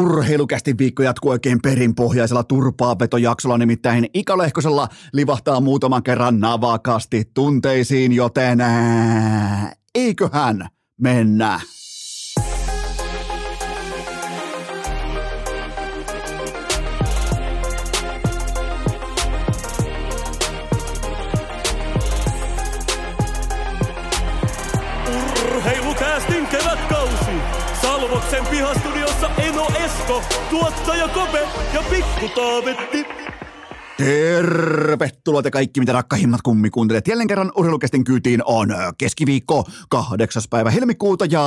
[0.00, 8.60] Urheilukästi viikko jatkuu oikein perinpohjaisella turpaavetojaksolla, nimittäin Ika Lehkosella livahtaa muutaman kerran navakasti tunteisiin, joten
[8.60, 10.68] ää, eiköhän
[11.00, 11.60] mennä.
[25.08, 27.30] Urheilukäästin kevätkausi.
[27.82, 28.89] Salvoksen Eno
[30.50, 33.06] Tuottaja Kope ja Pikku Taavetti.
[33.96, 37.08] Tervetuloa te kaikki, mitä rakkahimmat kummikuuntelijat.
[37.08, 40.42] Jälleen kerran urheilukästin kyytiin on keskiviikko 8.
[40.50, 41.42] päivä helmikuuta ja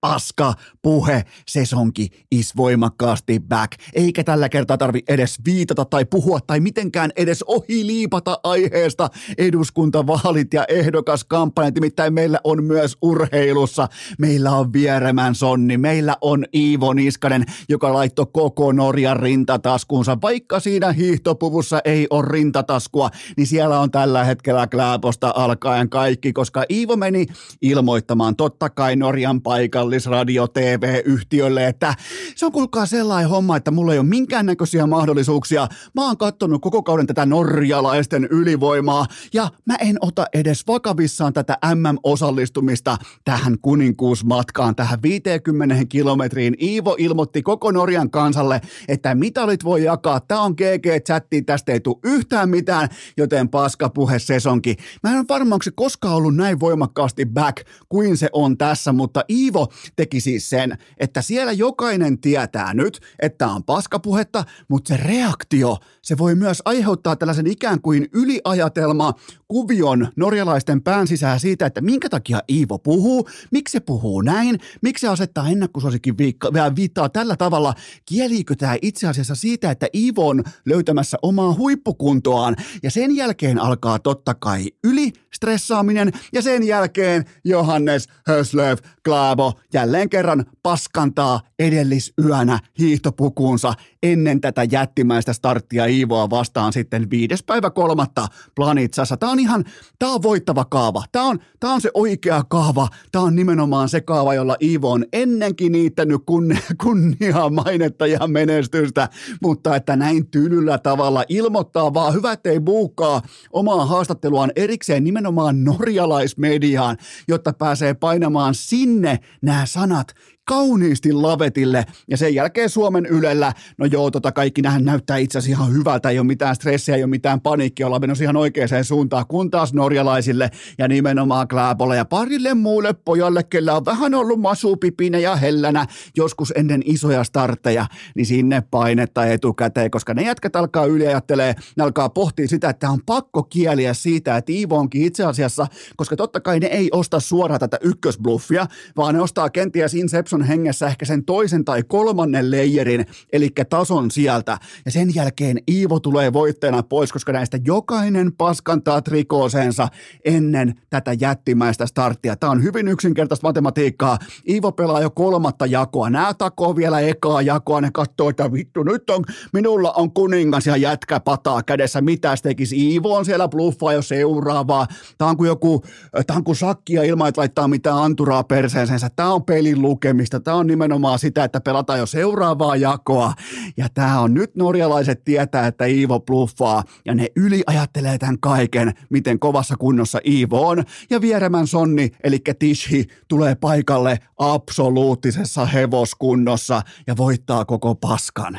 [0.00, 3.72] paska puhe sesonki is voimakkaasti back.
[3.94, 10.54] Eikä tällä kertaa tarvi edes viitata tai puhua tai mitenkään edes ohi liipata aiheesta eduskuntavaalit
[10.54, 11.74] ja ehdokaskampanjat.
[11.74, 13.88] Nimittäin meillä on myös urheilussa.
[14.18, 20.18] Meillä on Vieremän Sonni, meillä on Iivo Niskanen, joka laittoi koko Norjan rintataskuunsa.
[20.22, 26.64] Vaikka siinä hiihtopuvussa ei ole rintataskua, niin siellä on tällä hetkellä Kläposta alkaen kaikki, koska
[26.70, 27.26] Iivo meni
[27.62, 31.94] ilmoittamaan totta kai Norjan paikalla paikallisradio TV-yhtiölle, että
[32.36, 35.68] se on kuulkaa sellainen homma, että mulla ei ole minkäännäköisiä mahdollisuuksia.
[35.94, 41.58] Mä oon kattonut koko kauden tätä norjalaisten ylivoimaa ja mä en ota edes vakavissaan tätä
[41.74, 46.54] MM-osallistumista tähän kuninkuusmatkaan, tähän 50 kilometriin.
[46.62, 50.20] Iivo ilmoitti koko Norjan kansalle, että mitalit voi jakaa.
[50.20, 54.76] Tää on GG-chatti, tästä ei tule yhtään mitään, joten paska puhe sesonki.
[55.02, 58.92] Mä en ole varma, onko se koskaan ollut näin voimakkaasti back kuin se on tässä,
[58.92, 64.96] mutta Iivo teki siis sen, että siellä jokainen tietää nyt, että on paskapuhetta, mutta se
[64.96, 69.14] reaktio, se voi myös aiheuttaa tällaisen ikään kuin yliajatelma
[69.48, 75.00] kuvion norjalaisten pään sisään siitä, että minkä takia Iivo puhuu, miksi se puhuu näin, miksi
[75.00, 77.74] se asettaa ennakkosuosikin viikka, viittaa tällä tavalla,
[78.06, 82.56] kieliikö tämä itse asiassa siitä, että Iivo on löytämässä omaa huippukuntoaan?
[82.82, 90.08] Ja sen jälkeen alkaa totta kai yli stressaaminen ja sen jälkeen Johannes Höslöv Klaabo jälleen
[90.08, 99.16] kerran paskantaa edellisyönä hiihtopukuunsa ennen tätä jättimäistä starttia Iivoa vastaan sitten viides päivä kolmatta Planitsassa.
[99.16, 99.64] Tämä on ihan,
[99.98, 101.04] tämä on voittava kaava.
[101.12, 102.88] Tämä on, tämä on se oikea kaava.
[103.12, 109.08] Tämä on nimenomaan se kaava, jolla Iivo on ennenkin niittänyt kunnia, kunniaa, mainetta ja menestystä,
[109.42, 113.22] mutta että näin tylyllä tavalla ilmoittaa vaan, hyvä ettei buukkaa
[113.52, 116.96] omaa haastatteluaan erikseen nimenomaan norjalaismediaan,
[117.28, 121.84] jotta pääsee painamaan sinne nämä sanat kauniisti lavetille.
[122.08, 126.10] Ja sen jälkeen Suomen Ylellä, no joo, tota kaikki nähän näyttää itse asiassa ihan hyvältä,
[126.10, 129.72] ei ole mitään stressiä, ei ole mitään paniikkia, ollaan menossa ihan oikeaan suuntaan, kun taas
[129.72, 135.86] norjalaisille ja nimenomaan Klaapolle ja parille muulle pojalle, kellä on vähän ollut masupipinä ja hellänä
[136.16, 142.08] joskus ennen isoja startteja, niin sinne painetta etukäteen, koska ne jätkät alkaa yliajattelee, ne alkaa
[142.08, 146.60] pohtia sitä, että on pakko kieliä siitä, että Iivo onkin itse asiassa, koska totta kai
[146.60, 151.24] ne ei osta suoraan tätä ykkösbluffia, vaan ne ostaa kenties Inception jakson hengessä ehkä sen
[151.24, 154.58] toisen tai kolmannen leijerin, eli tason sieltä.
[154.84, 159.88] Ja sen jälkeen Iivo tulee voittajana pois, koska näistä jokainen paskantaa trikooseensa
[160.24, 162.36] ennen tätä jättimäistä starttia.
[162.36, 164.18] Tämä on hyvin yksinkertaista matematiikkaa.
[164.48, 166.10] Iivo pelaa jo kolmatta jakoa.
[166.10, 167.80] Nämä takoo vielä ekaa jakoa.
[167.80, 172.00] Ne katsoo, että vittu, nyt on, minulla on kuningas ja jätkä pataa kädessä.
[172.00, 172.76] Mitä tekisi?
[172.76, 174.86] Iivo on siellä bluffaa jo seuraavaa.
[175.18, 175.82] Tämä on kuin joku,
[176.26, 179.10] tämä on kuin sakkia ilman, että laittaa mitään anturaa perseensä.
[179.16, 180.40] Tämä on pelin lukemista pelaamista.
[180.40, 183.32] Tämä on nimenomaan sitä, että pelataan jo seuraavaa jakoa.
[183.76, 189.38] Ja tämä on nyt norjalaiset tietää, että Iivo bluffaa ja ne yliajattelee tämän kaiken, miten
[189.38, 190.84] kovassa kunnossa Iivo on.
[191.10, 198.54] Ja Vieremän Sonni, eli Tishi, tulee paikalle absoluuttisessa hevoskunnossa ja voittaa koko paskan.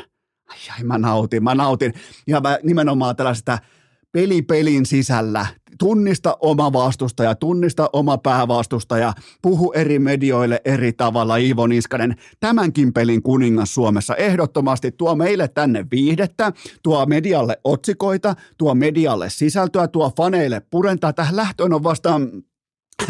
[0.47, 1.93] Ai, ai mä nautin, mä nautin.
[2.27, 3.57] Ja mä nimenomaan tällaista
[4.11, 5.45] peli pelin sisällä.
[5.81, 12.15] Tunnista oma vastustaja, tunnista oma päävastustaja, puhu eri medioille eri tavalla Iivo Niskanen.
[12.39, 19.87] Tämänkin pelin kuningas Suomessa ehdottomasti tuo meille tänne viihdettä, tuo medialle otsikoita, tuo medialle sisältöä,
[19.87, 21.13] tuo faneille purentaa.
[21.13, 22.21] Tähän lähtöön on vasta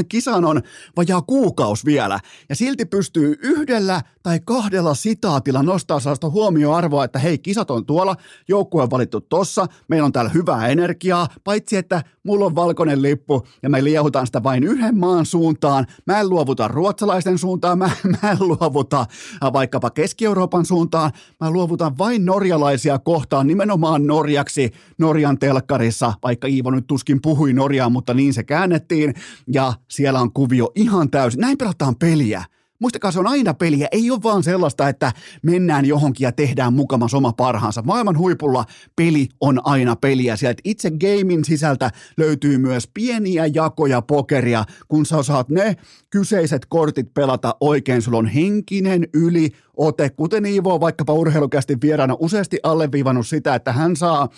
[0.10, 0.62] kisan on
[0.98, 7.38] vajaa kuukaus vielä, ja silti pystyy yhdellä tai kahdella sitaatilla nostaa sellaista huomioarvoa, että hei,
[7.38, 8.16] kisat on tuolla,
[8.48, 13.48] joukkue on valittu tossa, meillä on täällä hyvää energiaa, paitsi että mulla on valkoinen lippu
[13.64, 15.86] ja me liehutaan sitä vain yhden maan suuntaan.
[16.08, 17.90] Mä en luovuta ruotsalaisten suuntaan, mä,
[18.22, 19.00] mä en luovuta
[19.44, 26.72] äh, vaikkapa Keski-Euroopan suuntaan, mä luovutan vain norjalaisia kohtaan nimenomaan Norjaksi Norjan telkkarissa, vaikka Iivo
[26.72, 29.14] nyt tuskin puhui Norjaa, mutta niin se käännettiin
[29.48, 31.42] ja siellä on kuvio ihan täysin.
[31.42, 32.44] Näin pelataan peliä.
[32.80, 33.88] Muistakaa, se on aina peliä.
[33.92, 35.12] Ei ole vaan sellaista, että
[35.44, 37.82] mennään johonkin ja tehdään mukamas oma parhaansa.
[37.82, 40.36] Maailman huipulla peli on aina peliä.
[40.36, 45.76] Sieltä itse gamein sisältä löytyy myös pieniä jakoja pokeria, kun sä osaat ne
[46.10, 48.02] kyseiset kortit pelata oikein.
[48.02, 49.52] Sulla on henkinen yli
[49.82, 54.30] ote, kuten Iivo vaikkapa urheilukästi vieraana useasti alleviivannut sitä, että hän saa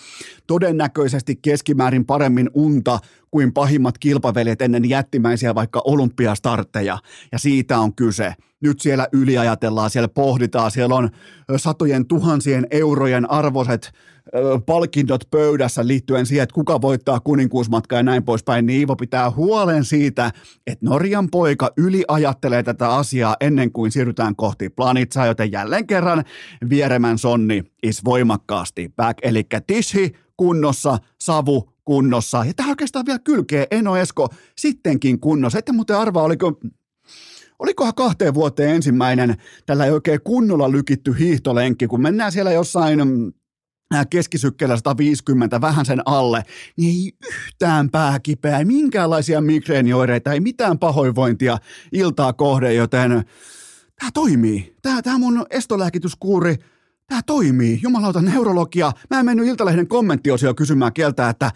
[0.46, 2.98] todennäköisesti keskimäärin paremmin unta
[3.30, 6.98] kuin pahimmat kilpaveljet ennen jättimäisiä vaikka olympiastartteja.
[7.32, 8.34] Ja siitä on kyse.
[8.64, 11.10] Nyt siellä yliajatellaan, siellä pohditaan, siellä on
[11.56, 13.92] satojen tuhansien eurojen arvoiset
[14.66, 19.84] palkindot pöydässä liittyen siihen, että kuka voittaa kuninkuusmatkaa ja näin poispäin, niin Iivo pitää huolen
[19.84, 20.30] siitä,
[20.66, 26.24] että Norjan poika yliajattelee tätä asiaa ennen kuin siirrytään kohti planitsaa, joten jälleen kerran
[26.68, 33.66] vieremän sonni is voimakkaasti back, eli tishi kunnossa, savu kunnossa, ja tämä oikeastaan vielä kylkee
[33.70, 34.28] Eno Esko
[34.58, 35.58] sittenkin kunnossa.
[35.58, 36.60] Ette muuten arvaa, oliko
[37.58, 39.36] olikohan kahteen vuoteen ensimmäinen
[39.66, 43.32] tällä ei oikein kunnolla lykitty hiihtolenkki, kun mennään siellä jossain mm,
[44.10, 46.42] keskisykkeellä 150, vähän sen alle,
[46.76, 51.58] niin ei yhtään pääkipeä, ei minkäänlaisia migreenioireita, ei mitään pahoinvointia
[51.92, 53.24] iltaa kohde, joten
[53.98, 54.76] tämä toimii.
[54.82, 56.56] Tämä, tämä mun estolääkityskuuri,
[57.06, 57.78] tämä toimii.
[57.82, 58.92] Jumalauta neurologia.
[59.10, 61.50] Mä en mennyt Iltalehden kommenttiosio kysymään keltä, että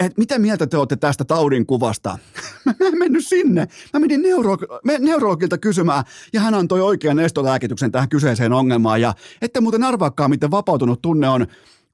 [0.00, 2.18] et, mitä mieltä te olette tästä taudin kuvasta?
[2.64, 3.68] mä en mennyt sinne.
[3.92, 4.56] Mä menin neuro,
[4.98, 9.00] neurologilta kysymään ja hän antoi oikean estolääkityksen tähän kyseiseen ongelmaan.
[9.00, 11.46] Ja ette muuten arvaakaan, miten vapautunut tunne on,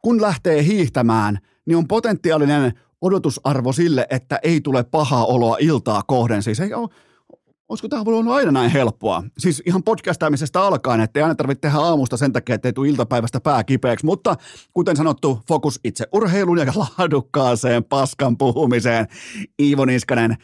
[0.03, 6.43] kun lähtee hiihtämään, niin on potentiaalinen odotusarvo sille, että ei tule pahaa oloa iltaa kohden.
[6.43, 6.89] Siis ei ole
[7.71, 9.23] olisiko tämä voinut aina näin helppoa?
[9.39, 12.89] Siis ihan podcastaamisesta alkaen, että ei aina tarvitse tehdä aamusta sen takia, että ei tule
[12.89, 14.37] iltapäivästä pää kipeäksi, mutta
[14.73, 19.07] kuten sanottu, fokus itse urheiluun ja laadukkaaseen paskan puhumiseen.
[19.63, 20.37] Iivo Niskanen,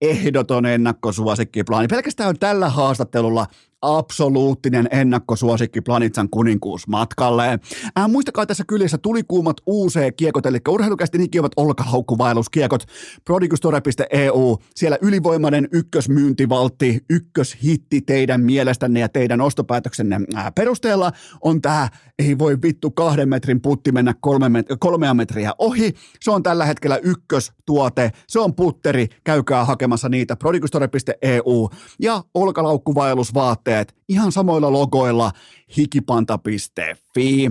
[0.00, 1.88] ehdoton ennakkosuosikkiplaani.
[1.88, 3.46] Pelkästään tällä haastattelulla
[3.82, 7.58] absoluuttinen ennakkosuosikki Planitsan kuninkuusmatkalle.
[7.98, 12.84] Äh, muistakaa tässä kylissä tuli kuumat UC-kiekot, eli urheilukästi nikiovat olkahaukkuvaelluskiekot,
[13.24, 21.88] prodigustore.eu, siellä ylivoimainen ykkösmyyntivaltti, ykköshitti teidän mielestänne ja teidän ostopäätöksenne äh, perusteella on tämä
[22.18, 25.94] ei voi vittu kahden metrin putti mennä kolme met- kolmea metriä ohi.
[26.20, 30.36] Se on tällä hetkellä ykköstuote, se on putteri, käykää hakemassa niitä.
[30.36, 31.70] Prodigustore.eu
[32.00, 35.32] ja olkalaukkuvaellusvaatteet tuotteet ihan samoilla logoilla
[35.76, 37.50] hikipanta.fi.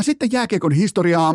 [0.00, 1.34] Sitten jääkiekon historiaa,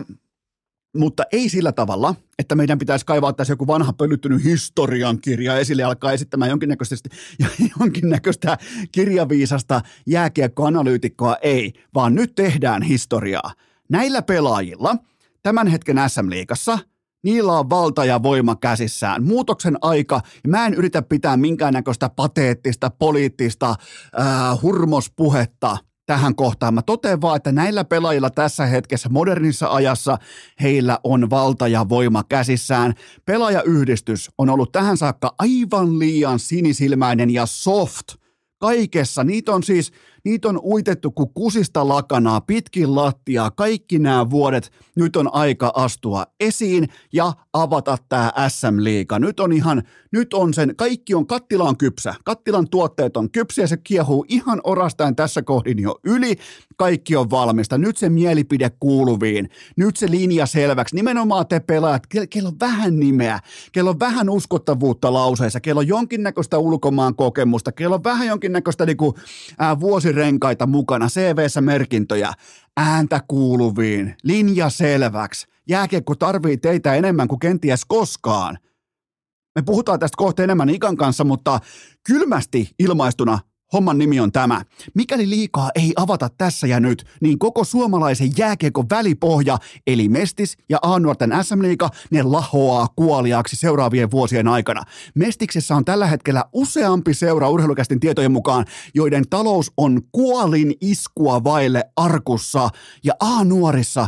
[0.98, 5.88] mutta ei sillä tavalla, että meidän pitäisi kaivaa tässä joku vanha pölyttynyt historiankirja esille ja
[5.88, 6.96] alkaa esittämään jonkinnäköistä,
[7.80, 8.58] jonkinnäköistä
[8.92, 11.38] kirjaviisasta jääkiekkoanalyytikkoa.
[11.42, 13.54] Ei, vaan nyt tehdään historiaa.
[13.90, 14.96] Näillä pelaajilla
[15.44, 16.80] tämän hetken SM-liigassa–
[17.26, 19.24] Niillä on valta ja voima käsissään.
[19.24, 26.74] Muutoksen aika, ja mä en yritä pitää minkäännäköistä pateettista, poliittista äh, hurmospuhetta tähän kohtaan.
[26.74, 30.18] Mä totean vaan, että näillä pelaajilla tässä hetkessä, modernissa ajassa,
[30.62, 32.94] heillä on valta ja voima käsissään.
[33.26, 38.08] Pelaajayhdistys on ollut tähän saakka aivan liian sinisilmäinen ja soft
[38.60, 39.24] kaikessa.
[39.24, 39.92] Niitä on siis
[40.26, 44.72] Niitä on uitettu kuin kusista lakanaa pitkin lattiaa kaikki nämä vuodet.
[44.96, 49.20] Nyt on aika astua esiin ja avata tämä SM-liiga.
[49.20, 49.84] Nyt on ihan,
[50.16, 52.16] nyt on sen, kaikki on, kattila on kypsä.
[52.24, 56.36] Kattilan tuotteet on kypsiä, se kiehuu ihan orastaen tässä kohdin jo yli.
[56.78, 57.78] Kaikki on valmista.
[57.78, 59.50] Nyt se mielipide kuuluviin.
[59.78, 60.96] Nyt se linja selväksi.
[60.96, 63.40] Nimenomaan te pelaajat, kello on vähän nimeä,
[63.72, 68.98] kello on vähän uskottavuutta lauseissa, kello on jonkinnäköistä ulkomaan kokemusta, kello on vähän jonkinnäköistä niin
[68.98, 69.16] kuin,
[69.60, 72.34] ää, vuosi renkaita mukana, CVssä merkintöjä,
[72.78, 75.48] ääntä kuuluviin, linja selväksi.
[75.70, 78.58] Jääkiekko tarvii teitä enemmän kuin kenties koskaan.
[79.56, 81.60] Me puhutaan tästä kohta enemmän Ikan kanssa, mutta
[82.08, 83.40] kylmästi ilmaistuna
[83.74, 84.62] Homman nimi on tämä.
[84.94, 89.58] Mikäli liikaa ei avata tässä ja nyt, niin koko suomalaisen jääkiekon välipohja,
[89.88, 94.84] eli Mestis ja A-nuorten SM-liiga, ne lahoaa kuoliaaksi seuraavien vuosien aikana.
[95.16, 101.84] Mestiksessä on tällä hetkellä useampi seura urheilukästin tietojen mukaan, joiden talous on kuolin iskua vaille
[101.96, 102.70] arkussa,
[103.04, 104.08] ja A-nuorissa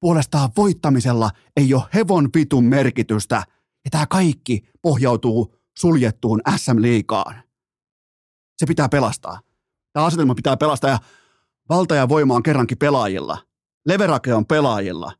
[0.00, 3.42] puolestaan voittamisella ei ole hevon vitun merkitystä.
[3.84, 7.34] Ja tämä kaikki pohjautuu suljettuun SM-liigaan.
[8.56, 9.40] Se pitää pelastaa.
[9.92, 10.98] Tämä asetelma pitää pelastaa ja
[11.68, 13.38] valta ja voima on kerrankin pelaajilla.
[13.86, 15.12] Leverake on pelaajilla.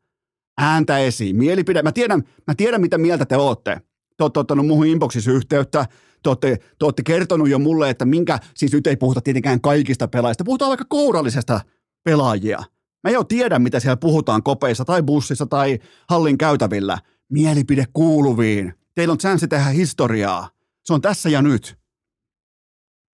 [0.59, 1.83] Ääntä esiin, mielipide.
[1.83, 3.81] Mä tiedän, mä tiedän mitä mieltä te ootte.
[4.17, 5.87] Te olette ottanut muuhun inboxissa yhteyttä.
[6.23, 10.09] Te olette, te olette kertonut jo mulle, että minkä, siis nyt ei puhuta tietenkään kaikista
[10.09, 11.61] pelaajista, puhutaan vaikka kourallisesta
[12.05, 12.59] pelaajia.
[13.05, 16.99] Mä jo tiedän, mitä siellä puhutaan kopeissa tai bussissa tai hallin käytävillä.
[17.33, 18.75] Mielipide kuuluviin.
[18.95, 20.49] Teillä on chanssi tehdä historiaa.
[20.85, 21.79] Se on tässä ja nyt.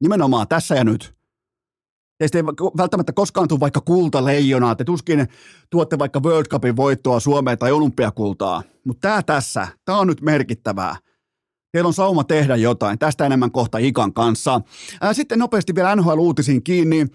[0.01, 1.15] Nimenomaan tässä ja nyt.
[2.17, 2.43] Teistä ei
[2.77, 5.27] välttämättä koskaan tule vaikka kultaleijonaa, te tuskin
[5.69, 10.95] tuotte vaikka World Cupin voittoa Suomeen tai olympiakultaa, mutta tämä tässä, tämä on nyt merkittävää.
[11.71, 14.61] Teillä on sauma tehdä jotain, tästä enemmän kohta Ikan kanssa.
[15.13, 17.07] Sitten nopeasti vielä NHL-uutisiin kiinni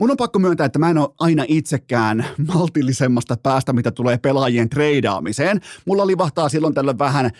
[0.00, 4.68] mun on pakko myöntää, että mä en ole aina itsekään maltillisemmasta päästä, mitä tulee pelaajien
[4.68, 5.60] treidaamiseen.
[5.86, 7.30] Mulla oli vahtaa silloin tällöin vähän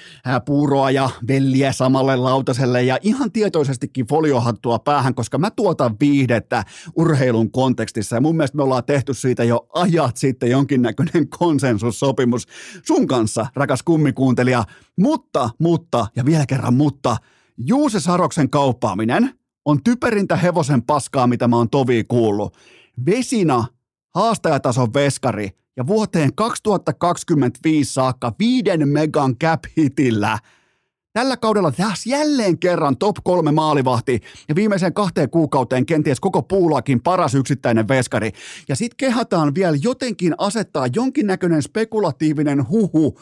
[0.44, 6.64] puuroa ja velliä samalle lautaselle ja ihan tietoisestikin foliohattua päähän, koska mä tuotan viihdettä
[6.96, 12.46] urheilun kontekstissa ja mun mielestä me ollaan tehty siitä jo ajat sitten jonkinnäköinen konsensussopimus
[12.86, 14.64] sun kanssa, rakas kummikuuntelija.
[14.98, 17.16] Mutta, mutta ja vielä kerran mutta,
[17.66, 19.30] Juuse Saroksen kauppaaminen–
[19.64, 22.56] on typerintä hevosen paskaa, mitä mä oon tovi kuullut.
[23.06, 23.64] Vesina,
[24.14, 30.38] haastajatason veskari ja vuoteen 2025 saakka viiden megan cap hitillä.
[31.12, 37.02] Tällä kaudella taas jälleen kerran top kolme maalivahti ja viimeiseen kahteen kuukauteen kenties koko puulakin
[37.02, 38.32] paras yksittäinen veskari.
[38.68, 43.18] Ja sit kehataan vielä jotenkin asettaa jonkinnäköinen spekulatiivinen huhu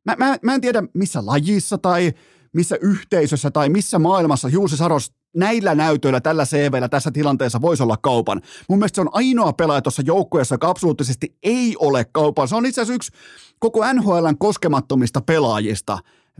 [0.04, 2.12] mä, mä, mä en tiedä missä lajissa tai
[2.52, 7.96] missä yhteisössä tai missä maailmassa Juusi Saros näillä näytöillä, tällä CVllä, tässä tilanteessa voisi olla
[7.96, 8.42] kaupan.
[8.68, 12.48] Mun mielestä se on ainoa pelaaja tuossa joukkueessa, joka absoluuttisesti ei ole kaupan.
[12.48, 13.12] Se on itse asiassa yksi
[13.58, 15.98] koko NHLn koskemattomista pelaajista.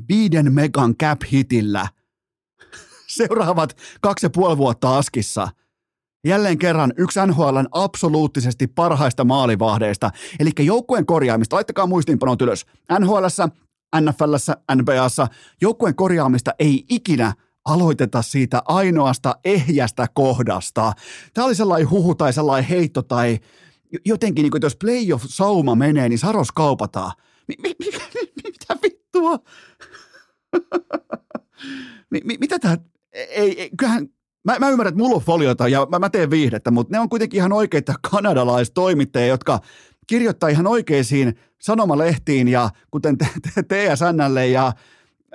[0.08, 1.88] Viiden megan cap hitillä.
[3.16, 5.48] Seuraavat kaksi ja puoli vuotta askissa–
[6.26, 12.66] Jälleen kerran yksi NHLn absoluuttisesti parhaista maalivahdeista, eli joukkueen korjaamista, laittakaa muistiinpanot ylös.
[12.98, 13.48] NHLssä,
[14.00, 15.26] NFLssä, NBAssa,
[15.60, 17.32] joukkueen korjaamista ei ikinä
[17.64, 20.92] aloiteta siitä ainoasta ehjästä kohdasta.
[21.34, 23.38] Tämä oli sellainen huhu tai sellainen heitto tai
[24.04, 27.12] jotenkin, niin kuin, jos playoff-sauma menee, niin Saros kaupataan.
[28.44, 29.38] Mitä vittua?
[32.40, 32.76] Mitä tämä,
[33.12, 34.08] ei, ei, kyllähän
[34.46, 37.08] Mä, mä ymmärrän, että mulla on foliota ja mä, mä teen viihdettä, mutta ne on
[37.08, 39.60] kuitenkin ihan oikeita kanadalaistoimittajia, jotka
[40.06, 43.16] kirjoittaa ihan oikeisiin sanomalehtiin ja kuten
[43.68, 44.72] TSNlle ja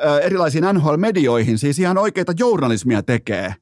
[0.05, 3.55] ä, erilaisiin NHL-medioihin, siis ihan oikeita journalismia tekee.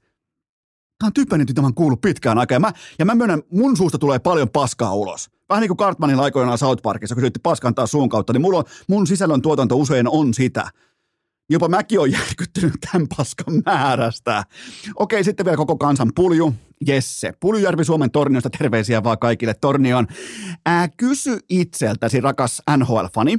[0.99, 2.55] Tämä on mä oon kuullut pitkään aikaa.
[2.55, 5.29] Ja mä, ja mä myönnän, mun suusta tulee paljon paskaa ulos.
[5.49, 8.57] Vähän niin kuin Cartmanin aikoinaan South Parkissa, kun syötti paskan taas suun kautta, niin mulla
[8.57, 10.69] on, mun sisällön tuotanto usein on sitä.
[11.49, 14.43] Jopa mäkin on järkyttynyt tämän paskan määrästä.
[14.95, 16.53] Okei, sitten vielä koko kansan pulju.
[16.87, 17.33] Jesse.
[17.39, 18.49] Puljujärvi Suomen torniosta.
[18.49, 20.07] Terveisiä vaan kaikille tornioon.
[20.65, 23.37] Ää, kysy itseltäsi, rakas NHL-fani,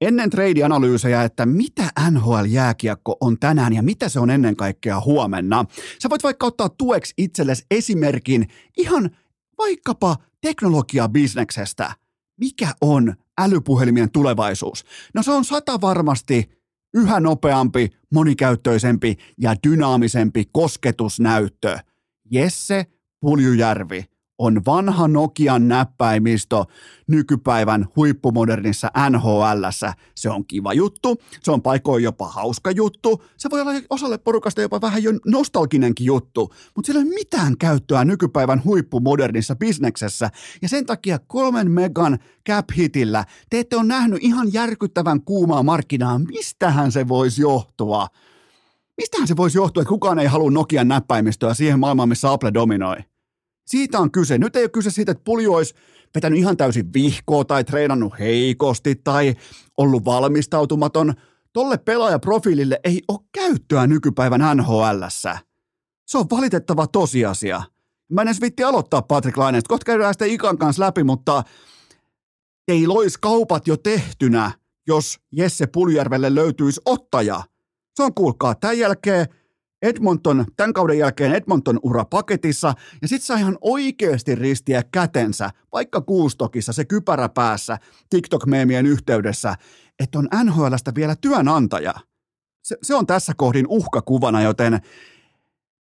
[0.00, 5.64] ennen trade-analyysejä, että mitä NHL-jääkiekko on tänään ja mitä se on ennen kaikkea huomenna.
[6.02, 9.10] Sä voit vaikka ottaa tueksi itsellesi esimerkin ihan
[9.58, 11.92] vaikkapa teknologiabisneksestä.
[12.40, 14.84] Mikä on älypuhelimien tulevaisuus?
[15.14, 16.55] No se on sata varmasti
[16.96, 21.78] yhä nopeampi, monikäyttöisempi ja dynaamisempi kosketusnäyttö.
[22.30, 22.86] Jesse
[23.20, 24.04] Puljujärvi
[24.38, 26.64] on vanha Nokian näppäimistö
[27.06, 29.66] nykypäivän huippumodernissa nhl
[30.14, 34.60] Se on kiva juttu, se on paikoin jopa hauska juttu, se voi olla osalle porukasta
[34.60, 40.30] jopa vähän jo nostalginenkin juttu, mutta sillä ei ole mitään käyttöä nykypäivän huippumodernissa bisneksessä,
[40.62, 42.18] ja sen takia kolmen megan
[42.50, 48.06] cap-hitillä te ette ole nähnyt ihan järkyttävän kuumaa markkinaa, mistähän se voisi johtua?
[48.96, 52.96] Mistähän se voisi johtua, että kukaan ei halua Nokian näppäimistöä siihen maailmaan, missä Apple dominoi?
[53.66, 54.38] Siitä on kyse.
[54.38, 55.74] Nyt ei ole kyse siitä, että pulju olisi
[56.14, 59.34] vetänyt ihan täysin vihkoa tai treenannut heikosti tai
[59.76, 61.14] ollut valmistautumaton.
[61.52, 65.04] Tolle pelaajaprofiilille ei ole käyttöä nykypäivän nhl
[66.06, 67.62] Se on valitettava tosiasia.
[68.12, 69.68] Mä en edes vitti aloittaa Patrick Laineesta.
[69.68, 71.42] Kohta käydään sitten Ikan kanssa läpi, mutta
[72.68, 74.52] ei lois kaupat jo tehtynä,
[74.86, 77.42] jos Jesse Puljärvelle löytyisi ottaja.
[77.94, 79.26] Se on kuulkaa tämän jälkeen
[79.82, 86.00] Edmonton, tämän kauden jälkeen Edmonton ura paketissa, ja sit saa ihan oikeasti ristiä kätensä, vaikka
[86.00, 87.78] kuustokissa, se kypärä päässä,
[88.10, 89.54] TikTok-meemien yhteydessä,
[89.98, 91.94] että on NHLstä vielä työnantaja.
[92.62, 94.80] Se, se on tässä kohdin uhkakuvana, joten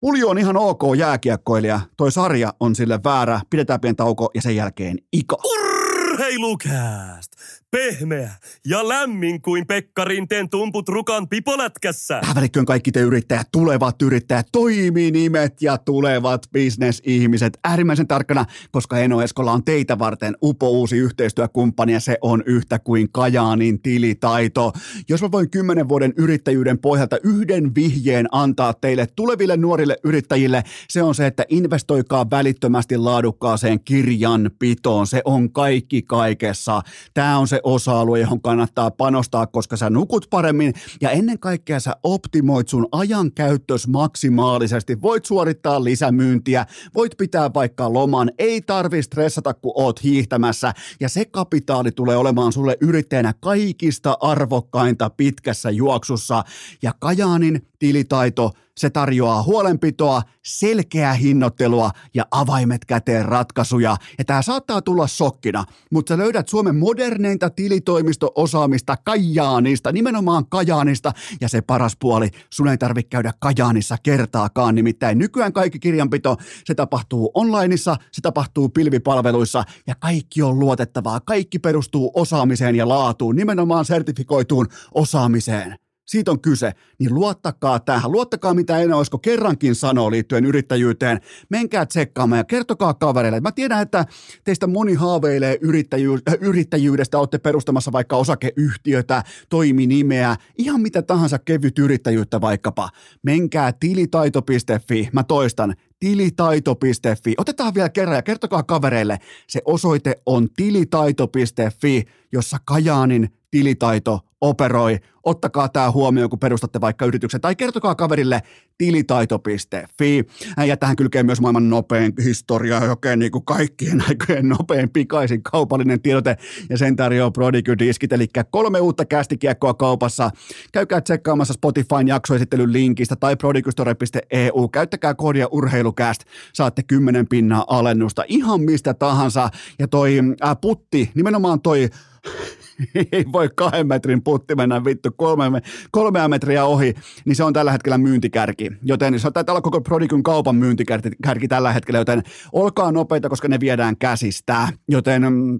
[0.01, 4.55] Pulju on ihan ok jääkiekkoilija, toi sarja on sille väärä, pidetään pieni tauko ja sen
[4.55, 5.37] jälkeen Ika.
[5.45, 7.31] Urheilukääst!
[7.71, 8.31] Pehmeä
[8.65, 12.19] ja lämmin kuin Pekka Rinteen tumput rukan pipolätkässä.
[12.19, 17.59] Tähän välikköön kaikki te yrittäjät, tulevat yrittäjät, toiminimet ja tulevat bisnesihmiset.
[17.63, 22.79] Äärimmäisen tarkkana, koska Eno Eskola on teitä varten upo uusi yhteistyökumppani ja se on yhtä
[22.79, 24.71] kuin Kajaanin tilitaito.
[25.09, 31.03] Jos mä voin kymmenen vuoden yrittäjyyden pohjalta yhden vihjeen antaa teille tuleville nuorille yrittäjille, se
[31.03, 35.07] on se, että investoikaa välittömästi laadukkaaseen kirjanpitoon.
[35.07, 36.81] Se on kaikki kaikessa.
[37.13, 40.73] Tämä on se osa-alue, johon kannattaa panostaa, koska sä nukut paremmin.
[41.01, 45.01] Ja ennen kaikkea sä optimoit sun ajan käyttös maksimaalisesti.
[45.01, 46.65] Voit suorittaa lisämyyntiä,
[46.95, 50.73] voit pitää vaikka loman, ei tarvi stressata, kun oot hiihtämässä.
[50.99, 56.43] Ja se kapitaali tulee olemaan sulle yrittäjänä kaikista arvokkainta pitkässä juoksussa.
[56.81, 63.95] Ja Kajaanin tilitaito, se tarjoaa huolenpitoa, selkeää hinnoittelua ja avaimet käteen ratkaisuja.
[64.17, 71.11] Ja tämä saattaa tulla sokkina, mutta sä löydät Suomen moderneinta tilitoimisto-osaamista Kajaanista, nimenomaan Kajaanista.
[71.41, 76.75] Ja se paras puoli, sun ei tarvitse käydä Kajaanissa kertaakaan, nimittäin nykyään kaikki kirjanpito, se
[76.75, 81.19] tapahtuu onlineissa, se tapahtuu pilvipalveluissa ja kaikki on luotettavaa.
[81.19, 88.11] Kaikki perustuu osaamiseen ja laatuun, nimenomaan sertifikoituun osaamiseen siitä on kyse, niin luottakaa tähän.
[88.11, 91.19] Luottakaa mitä en olisiko kerrankin sanoo liittyen yrittäjyyteen.
[91.49, 93.39] Menkää tsekkaamaan ja kertokaa kavereille.
[93.39, 94.05] Mä tiedän, että
[94.43, 101.79] teistä moni haaveilee yrittäjyy- äh, yrittäjyydestä, olette perustamassa vaikka osakeyhtiötä, toiminimeä, ihan mitä tahansa kevyt
[101.79, 102.89] yrittäjyyttä vaikkapa.
[103.23, 107.33] Menkää tilitaito.fi, mä toistan, tilitaito.fi.
[107.37, 109.19] Otetaan vielä kerran ja kertokaa kavereille.
[109.47, 114.99] Se osoite on tilitaito.fi, jossa Kajaanin tilitaito operoi.
[115.23, 118.41] Ottakaa tämä huomioon, kun perustatte vaikka yrityksen, tai kertokaa kaverille
[118.77, 120.23] tilitaito.fi.
[120.67, 126.01] Ja tähän kylkee myös maailman nopein historia, joka niin kuin kaikkien aikojen nopein pikaisin kaupallinen
[126.01, 126.37] tiedote,
[126.69, 130.31] ja sen tarjoaa Prodigy-diskit, eli kolme uutta kästikiekkoa kaupassa.
[130.71, 134.67] Käykää tsekkaamassa Spotifyn jaksoesittelyn linkistä tai prodigystore.eu.
[134.67, 136.21] Käyttäkää koodia urheilukääst,
[136.53, 139.49] saatte 10 pinnaa alennusta ihan mistä tahansa.
[139.79, 141.89] Ja toi ää, putti, nimenomaan toi
[143.11, 145.61] ei voi kahden metrin putti mennä vittu kolme,
[145.91, 146.93] kolmea metriä ohi,
[147.25, 148.71] niin se on tällä hetkellä myyntikärki.
[148.83, 152.23] Joten se taitaa olla koko Prodigyn kaupan myyntikärki tällä hetkellä, joten
[152.53, 154.67] olkaa nopeita, koska ne viedään käsistä.
[154.87, 155.59] Joten mm,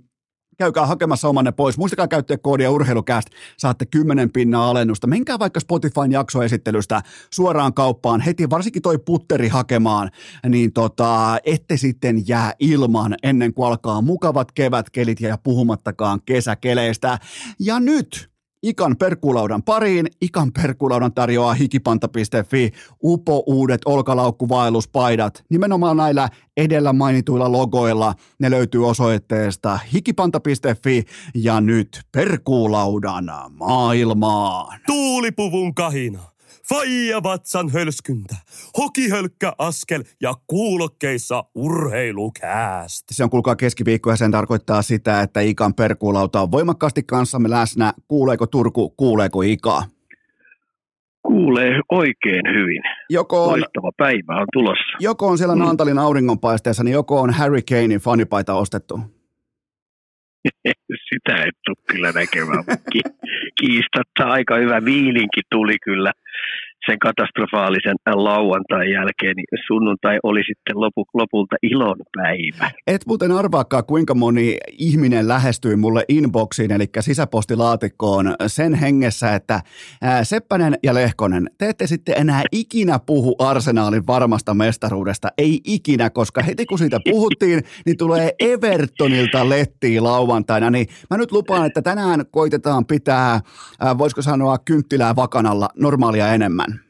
[0.61, 1.77] käykää hakemassa omanne pois.
[1.77, 5.07] Muistakaa käyttää koodia urheilukääst, saatte 10 pinnaa alennusta.
[5.07, 7.01] Menkää vaikka Spotifyn jaksoesittelystä
[7.33, 10.11] suoraan kauppaan heti, varsinkin toi putteri hakemaan,
[10.50, 17.19] niin tota, ette sitten jää ilman ennen kuin alkaa mukavat kevätkelit ja puhumattakaan kesäkeleistä.
[17.59, 18.30] Ja nyt
[18.63, 20.07] Ikan perkulaudan pariin.
[20.21, 22.71] Ikan perkulaudan tarjoaa hikipanta.fi
[23.03, 25.43] upo uudet olkalaukkuvaelluspaidat.
[25.50, 28.13] Nimenomaan näillä edellä mainituilla logoilla.
[28.39, 31.03] Ne löytyy osoitteesta hikipanta.fi
[31.35, 34.79] ja nyt perkulaudan maailmaan.
[34.87, 36.30] Tuulipuvun kahina.
[36.72, 38.36] Faija vatsan hölskyntä,
[38.77, 43.05] hokihölkkä askel ja kuulokkeissa urheilukääst.
[43.12, 47.94] Se on kuulkaa keskiviikko ja sen tarkoittaa sitä, että Ikan perkuulauta on voimakkaasti kanssamme läsnä.
[48.07, 49.84] Kuuleeko Turku, kuuleeko Ika?
[51.22, 52.81] Kuulee oikein hyvin.
[53.10, 54.98] Joko on, Loistava päivä on tulossa.
[55.00, 55.62] Joko on siellä mm.
[55.62, 59.00] Naantalin auringonpaisteessa, niin joko on Harry Kanein fanipaita ostettu?
[61.10, 62.64] Sitä et tule kyllä näkemään.
[63.60, 66.12] Kiistatta aika hyvä viilinki tuli kyllä
[66.85, 72.72] sen katastrofaalisen lauantain jälkeen, niin sunnuntai oli sitten lopu, lopulta ilon päivä.
[72.87, 79.59] Et muuten arvaakaan, kuinka moni ihminen lähestyi mulle inboxiin, eli sisäpostilaatikkoon sen hengessä, että
[80.24, 85.27] Seppänen ja Lehkonen, te ette sitten enää ikinä puhu arsenaalin varmasta mestaruudesta.
[85.37, 90.70] Ei ikinä, koska heti kun siitä puhuttiin, niin tulee Evertonilta lettiin lauantaina.
[90.70, 93.39] Niin mä nyt lupaan, että tänään koitetaan pitää,
[93.79, 96.80] ää, voisiko sanoa, kynttilää vakanalla normaalia enemmän.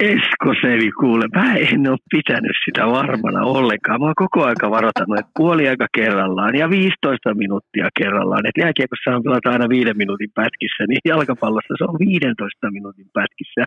[0.00, 4.00] Esko Sevi, kuule, mä en ole pitänyt sitä varmana ollenkaan.
[4.00, 8.46] Mä oon koko aika varoittanut, että puoli aika kerrallaan ja 15 minuuttia kerrallaan.
[8.46, 13.62] Että jääkiekossa on pelata aina viiden minuutin pätkissä, niin jalkapallossa se on 15 minuutin pätkissä.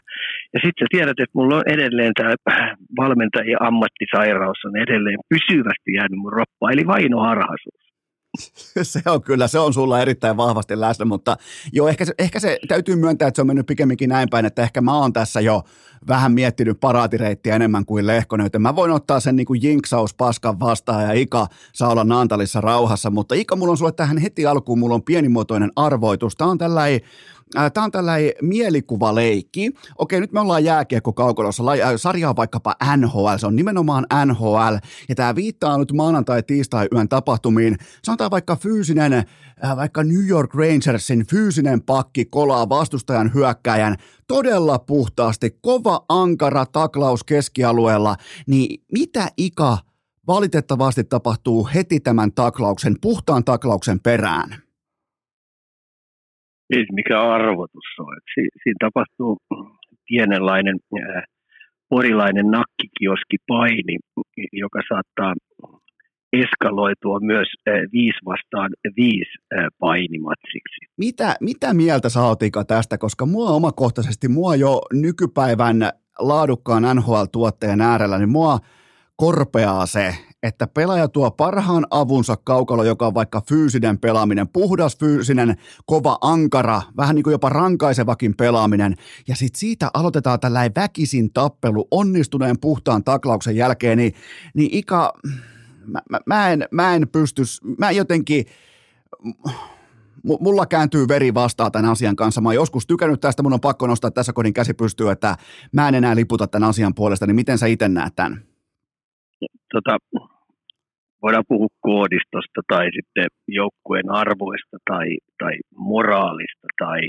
[0.54, 2.34] Ja sitten sä tiedät, että mulla on edelleen tämä
[3.02, 7.89] valmentajien ammattisairaus on edelleen pysyvästi jäänyt mun roppa, eli vainoharhaisuus.
[8.84, 11.38] se on kyllä, se on sulla erittäin vahvasti läsnä, mutta
[11.74, 14.62] joo, ehkä se, ehkä se täytyy myöntää, että se on mennyt pikemminkin näin päin, että
[14.62, 15.64] ehkä mä oon tässä jo
[16.08, 20.60] vähän miettinyt paraatireittiä enemmän kuin Lehkonen, joten mä voin ottaa sen niin kuin jinksaus paskan
[20.60, 24.80] vastaan ja Ika saa olla Naantalissa rauhassa, mutta Ika, mulla on sulle tähän heti alkuun,
[24.80, 26.36] mulla on pienimuotoinen arvoitus.
[26.36, 27.02] Tämä on tällainen
[27.74, 29.72] Tämä on tällainen mielikuvaleikki.
[29.98, 31.64] Okei, nyt me ollaan jääkiekko kaukolossa.
[31.96, 34.76] Sarja on vaikkapa NHL, se on nimenomaan NHL,
[35.10, 37.78] ja tämä viittaa nyt maanantai-tiistai-yön tapahtumiin.
[38.04, 39.24] Sanotaan vaikka fyysinen,
[39.76, 43.96] vaikka New York Rangersin fyysinen pakki kolaa vastustajan hyökkäjän
[44.28, 48.16] todella puhtaasti, kova ankara taklaus keskialueella,
[48.48, 49.78] niin mitä Ika
[50.28, 54.69] valitettavasti tapahtuu heti tämän taklauksen, puhtaan taklauksen perään?
[56.70, 58.18] Ei mikä arvotus on.
[58.34, 59.38] Si- siinä tapahtuu
[60.08, 61.24] pienenlainen äh,
[61.90, 63.98] porilainen nakkikioski paini,
[64.54, 65.34] joka saattaa
[66.34, 67.48] eskaloitua myös
[67.94, 69.38] viisi vastaan viisi
[69.80, 70.86] painimatsiksi.
[70.98, 72.98] Mitä, mitä mieltä sä oot, Ika, tästä?
[72.98, 78.60] Koska mua omakohtaisesti, mua jo nykypäivän laadukkaan NHL-tuotteen äärellä, niin mua
[79.16, 85.56] korpeaa se, että pelaaja tuo parhaan avunsa kaukalo, joka on vaikka fyysinen pelaaminen, puhdas fyysinen,
[85.86, 88.96] kova ankara, vähän niin kuin jopa rankaisevakin pelaaminen,
[89.28, 94.14] ja sitten siitä aloitetaan tällainen väkisin tappelu onnistuneen puhtaan taklauksen jälkeen, niin,
[94.54, 95.14] niin Ika,
[95.86, 97.42] mä, mä, mä, en, mä en pysty,
[97.78, 98.46] mä jotenkin,
[100.24, 102.42] mulla kääntyy veri vastaan tämän asian kanssa.
[102.42, 105.38] Mä oon joskus tykännyt tästä, mun on pakko nostaa tässä kodin käsi pystyy, että
[105.72, 108.49] mä en enää liputa tämän asian puolesta, niin miten sä itse näet tämän?
[109.74, 109.98] Tota,
[111.24, 115.08] voidaan puhua koodistosta tai sitten joukkueen arvoista tai,
[115.42, 115.54] tai
[115.92, 117.02] moraalista tai,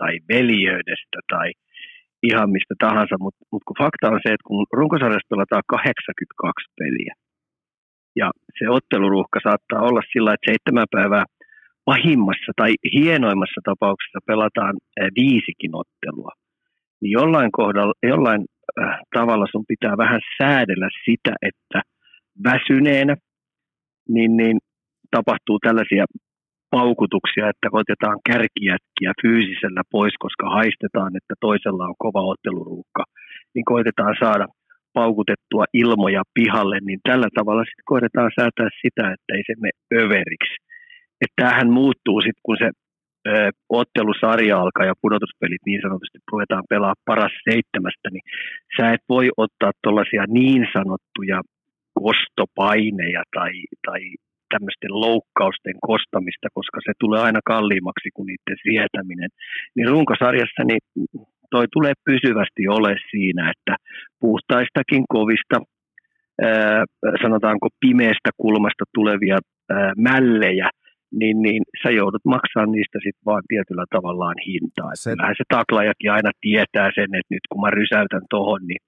[0.00, 1.48] tai veljeydestä tai
[2.22, 7.14] ihan mistä tahansa, mutta mut kun fakta on se, että kun runkosarjasta pelataan 82 peliä
[8.20, 11.24] ja se otteluruuhka saattaa olla sillä, että seitsemän päivää
[11.84, 14.74] pahimmassa tai hienoimmassa tapauksessa pelataan
[15.20, 16.32] viisikin ottelua,
[17.00, 18.42] niin jollain kohdalla, jollain
[19.14, 21.82] tavalla sun pitää vähän säädellä sitä, että–
[22.44, 23.16] väsyneenä,
[24.08, 24.58] niin, niin
[25.10, 26.04] tapahtuu tällaisia
[26.70, 33.02] paukutuksia, että otetaan kärkijätkiä fyysisellä pois, koska haistetaan, että toisella on kova otteluruukka,
[33.54, 34.46] niin koitetaan saada
[34.98, 40.56] paukutettua ilmoja pihalle, niin tällä tavalla sitten koitetaan säätää sitä, että ei se mene överiksi.
[41.22, 42.68] Että tämähän muuttuu sitten, kun se
[43.28, 48.26] ö, ottelusarja alkaa ja pudotuspelit niin sanotusti ruvetaan pelaa paras seitsemästä, niin
[48.76, 51.38] sä et voi ottaa tuollaisia niin sanottuja
[52.02, 53.52] kostopaineja tai,
[53.86, 54.00] tai
[54.52, 59.30] tämmöisten loukkausten kostamista, koska se tulee aina kalliimmaksi kuin niiden sietäminen.
[59.74, 60.82] Niin runkosarjassa niin
[61.50, 63.74] toi tulee pysyvästi ole siinä, että
[64.20, 65.56] puhtaistakin kovista,
[66.42, 66.84] ää,
[67.22, 69.38] sanotaanko pimeästä kulmasta tulevia
[69.70, 70.68] ää, mällejä,
[71.20, 74.90] niin, niin sä joudut maksamaan niistä sitten vaan tietyllä tavallaan hintaa.
[74.94, 75.10] Se...
[75.10, 78.82] Kyllähän se taklajakin aina tietää sen, että nyt kun mä rysäytän tohon, niin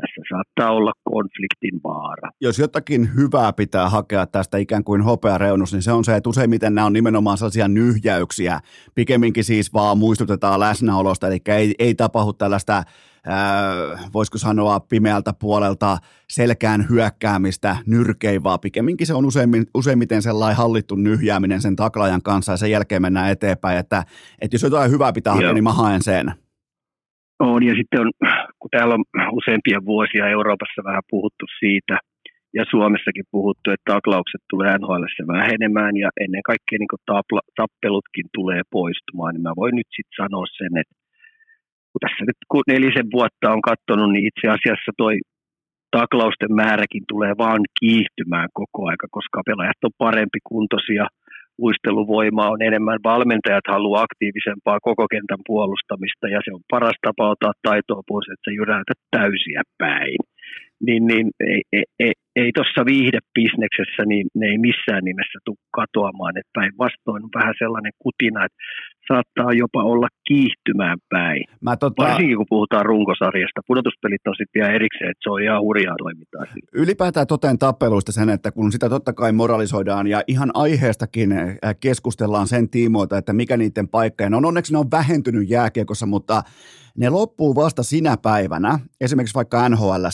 [0.00, 2.30] tässä saattaa olla konfliktin vaara.
[2.40, 6.74] Jos jotakin hyvää pitää hakea tästä ikään kuin hopeareunus, niin se on se, että useimmiten
[6.74, 8.60] nämä on nimenomaan sellaisia nyhjäyksiä.
[8.94, 12.82] Pikemminkin siis vaan muistutetaan läsnäolosta, eli ei, ei tapahdu tällaista
[13.28, 18.58] Äh, voisiko sanoa pimeältä puolelta selkään hyökkäämistä, nyrkeivaa.
[18.58, 23.30] Pikemminkin se on useimmin, useimmiten sellainen hallittu nyhjääminen sen taklajan kanssa ja sen jälkeen mennään
[23.30, 24.04] eteenpäin, että,
[24.40, 26.32] että jos jotain hyvää pitää hakea, niin mä haen sen.
[27.38, 28.10] On, ja sitten on,
[28.66, 29.04] kun täällä on
[29.38, 31.96] useampia vuosia Euroopassa vähän puhuttu siitä,
[32.56, 35.04] ja Suomessakin puhuttu, että taklaukset tulee NHL
[35.36, 40.46] vähenemään, ja ennen kaikkea niin tapla, tappelutkin tulee poistumaan, niin mä voin nyt sitten sanoa
[40.58, 40.94] sen, että
[41.90, 45.14] kun tässä nyt kun nelisen vuotta on katsonut, niin itse asiassa toi
[45.96, 51.06] taklausten määräkin tulee vaan kiihtymään koko aika, koska pelaajat on parempi kuntoisia–
[51.58, 57.52] luisteluvoimaa on enemmän, valmentajat haluaa aktiivisempaa koko kentän puolustamista ja se on paras tapa ottaa
[57.62, 60.18] taitoa pois, että sä jyräytät täysiä päin.
[60.80, 66.38] Niin, niin ei, ei, ei, ei tuossa viihdebisneksessä niin ne ei missään nimessä tule katoamaan,
[66.38, 68.58] että päinvastoin on vähän sellainen kutina, että
[69.08, 71.44] saattaa jopa olla kiihtymään päin.
[71.60, 72.02] Mä tota...
[72.02, 73.60] Varsinkin kun puhutaan runkosarjasta.
[73.66, 76.44] Pudotuspelit on sitten vielä erikseen, että se on ihan hurjaa toimintaa.
[76.72, 82.46] Ylipäätään toteen tappeluista sen, että kun sitä totta kai moralisoidaan ja ihan aiheestakin äh, keskustellaan
[82.46, 84.44] sen tiimoilta, että mikä niiden paikka on.
[84.44, 86.42] Onneksi ne on vähentynyt jääkiekossa, mutta
[86.96, 90.06] ne loppuu vasta sinä päivänä, esimerkiksi vaikka nhl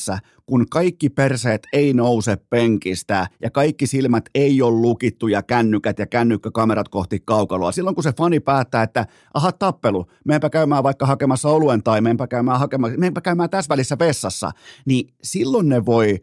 [0.47, 6.07] kun kaikki perseet ei nouse penkistä ja kaikki silmät ei ole lukittu ja kännykät ja
[6.07, 7.73] kännykkäkamerat kohti kaukaloa.
[7.73, 12.27] Silloin kun se fani päättää, että aha tappelu, meenpä käymään vaikka hakemassa oluen tai meenpä
[12.27, 14.51] käymään, hakemassa, meenpä käymään tässä välissä vessassa,
[14.87, 16.18] niin silloin ne voi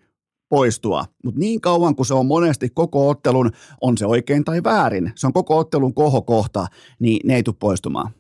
[0.50, 1.06] poistua.
[1.24, 5.28] Mutta niin kauan kuin se on monesti koko ottelun, on se oikein tai väärin, se
[5.28, 6.68] on koko ottelun kohokohta,
[7.00, 8.12] niin ne ei tule poistumaan.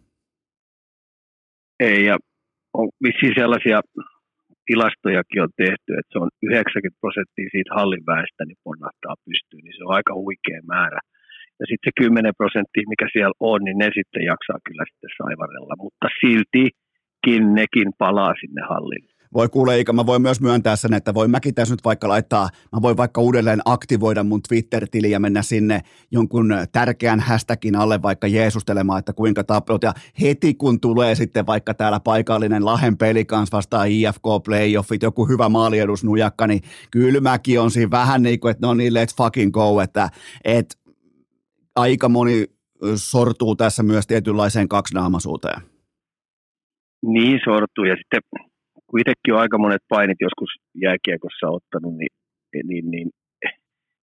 [1.80, 2.18] Ei, ja
[2.74, 3.80] on vissiin sellaisia
[4.66, 9.78] tilastojakin on tehty, että se on 90 prosenttia siitä hallin väestä niin ponnahtaa pystyyn, niin
[9.78, 11.00] se on aika huikea määrä.
[11.60, 15.76] Ja sitten se 10 prosenttia, mikä siellä on, niin ne sitten jaksaa kyllä sitten saivarella.
[15.84, 19.19] Mutta siltikin nekin palaa sinne hallille.
[19.34, 22.50] Voi kuule, eikä mä voin myös myöntää sen, että voi mäkin tässä nyt vaikka laittaa,
[22.72, 28.28] mä voin vaikka uudelleen aktivoida mun Twitter-tili ja mennä sinne jonkun tärkeän hashtagin alle vaikka
[28.28, 29.84] jeesustelemaan, että kuinka tappelot.
[29.84, 35.28] Ja heti kun tulee sitten vaikka täällä paikallinen Lahen peli kanssa vastaan IFK playoffit, joku
[35.28, 36.62] hyvä maaliedusnujakka, niin
[36.92, 40.10] kyllä mäkin on siinä vähän niin kuin, että no niin, let's fucking go, että,
[40.44, 40.76] että
[41.76, 42.46] aika moni
[42.96, 45.62] sortuu tässä myös tietynlaiseen kaksinaamaisuuteen.
[47.06, 48.49] Niin sortuu ja sitten
[48.90, 50.52] kun itsekin on aika monet painit joskus
[50.86, 52.14] jääkiekossa ottanut, niin,
[52.70, 53.10] niin, niin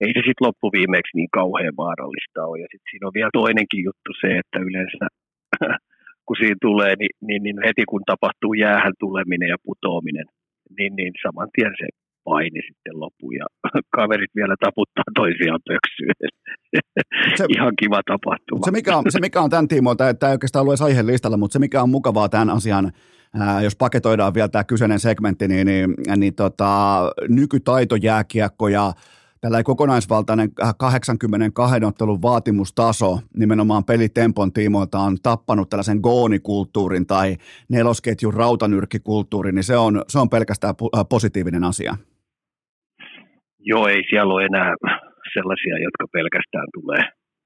[0.03, 2.61] ei se sitten loppuviimeeksi niin kauhean vaarallista ole.
[2.61, 5.05] Ja sitten siinä on vielä toinenkin juttu se, että yleensä
[6.25, 10.27] kun siinä tulee, niin, niin, niin heti kun tapahtuu jäähän tuleminen ja putoaminen,
[10.77, 11.87] niin, niin saman tien se
[12.27, 13.45] paini sitten loppuu ja
[13.97, 16.15] kaverit vielä taputtaa toisiaan pöksyyn.
[17.37, 18.65] Se, Ihan kiva tapahtuma.
[18.65, 21.37] Se mikä, on, se mikä on tämän tiimoilta, että tämä ei oikeastaan lue aiheen listalla,
[21.37, 22.91] mutta se mikä on mukavaa tämän asian
[23.39, 28.93] ää, jos paketoidaan vielä tämä kyseinen segmentti, niin, niin, niin tota, nykytaitojääkiekko ja
[29.41, 37.37] tällä kokonaisvaltainen 82 ottelun vaatimustaso nimenomaan pelitempon tiimoilta on tappanut tällaisen goonikulttuurin tai
[37.69, 40.75] nelosketjun rautanyrkkikulttuurin, niin se on, se on pelkästään
[41.09, 41.97] positiivinen asia.
[43.71, 44.71] Joo, ei siellä ole enää
[45.33, 47.03] sellaisia, jotka pelkästään tulee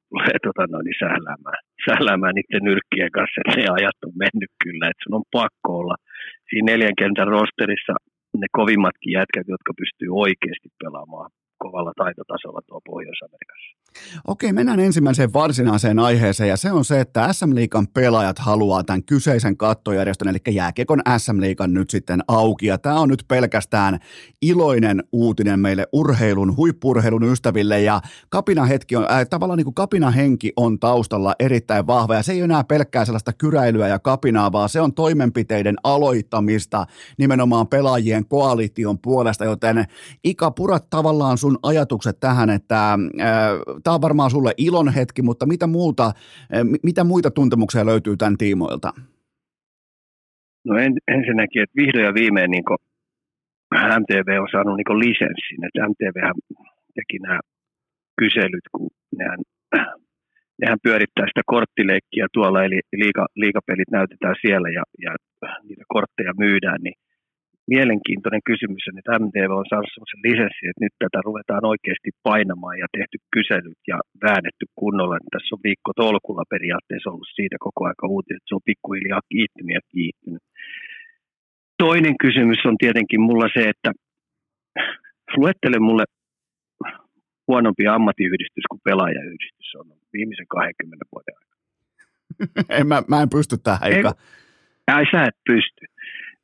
[0.10, 5.04] tulee tota, no, niin sähläämään, sähläämään niiden nyrkkien kanssa, ne ajat on mennyt kyllä, että
[5.04, 5.96] sun on pakko olla
[6.50, 7.94] siinä neljän kentän rosterissa
[8.42, 11.30] ne kovimmatkin jätkät, jotka pystyy oikeasti pelaamaan
[11.64, 13.70] kovalla taitotasolla tuo Pohjois-Amerikassa.
[14.28, 19.04] Okei, mennään ensimmäiseen varsinaiseen aiheeseen ja se on se, että SM Liikan pelaajat haluaa tämän
[19.04, 22.66] kyseisen kattojärjestön, eli jääkiekon SM Liikan nyt sitten auki.
[22.68, 24.00] Ja tämä on nyt pelkästään
[24.42, 27.82] iloinen uutinen meille urheilun, huippurheilun ystäville.
[27.82, 32.16] Ja kapina hetki on, äh, tavallaan niin kuin kapina henki on taustalla erittäin vahva.
[32.16, 36.86] Ja se ei ole enää pelkkää sellaista kyräilyä ja kapinaa, vaan se on toimenpiteiden aloittamista
[37.18, 39.86] nimenomaan pelaajien koalition puolesta, joten
[40.24, 43.00] Ika, purat tavallaan sun ajatukset tähän, että äh,
[43.84, 48.38] tämä on varmaan sulle ilon hetki, mutta mitä, muuta, äh, mitä muita tuntemuksia löytyy tämän
[48.38, 48.94] tiimoilta?
[50.66, 52.64] No en, ensinnäkin, että vihdoin ja viimein niin
[54.00, 56.18] MTV on saanut niin lisenssin, että MTV
[56.96, 57.40] teki nämä
[58.22, 59.40] kyselyt, kun nehän,
[60.62, 65.12] nehän pyörittää sitä korttileikkiä tuolla, eli liika, liikapelit näytetään siellä ja, ja
[65.64, 66.98] niitä kortteja myydään, niin
[67.74, 72.78] mielenkiintoinen kysymys on, että MTV on saanut sellaisen lisenssin, että nyt tätä ruvetaan oikeasti painamaan
[72.84, 75.16] ja tehty kyselyt ja väännetty kunnolla.
[75.18, 79.30] Niin tässä on viikko tolkulla periaatteessa ollut siitä koko aika uutiset, että se on pikkuhiljaa
[79.34, 80.44] kiittynyt ja kiittynyt.
[81.84, 83.90] Toinen kysymys on tietenkin mulla se, että
[85.42, 86.06] luettele mulle
[87.48, 91.60] huonompi ammattiyhdistys kuin pelaajayhdistys on viimeisen 20 vuoden aikana.
[92.80, 94.12] en, mä, mä en pysty tähän, eikä.
[94.98, 95.86] Ei, sä et pysty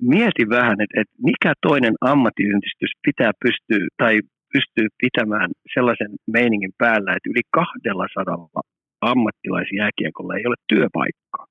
[0.02, 4.22] mieti vähän, että, että mikä toinen ammattiyhdistys pitää pystyä tai
[4.54, 8.64] pystyy pitämään sellaisen meiningin päällä, että yli 200
[9.02, 11.46] ammattilaisjääkiekolla ei ole työpaikkaa.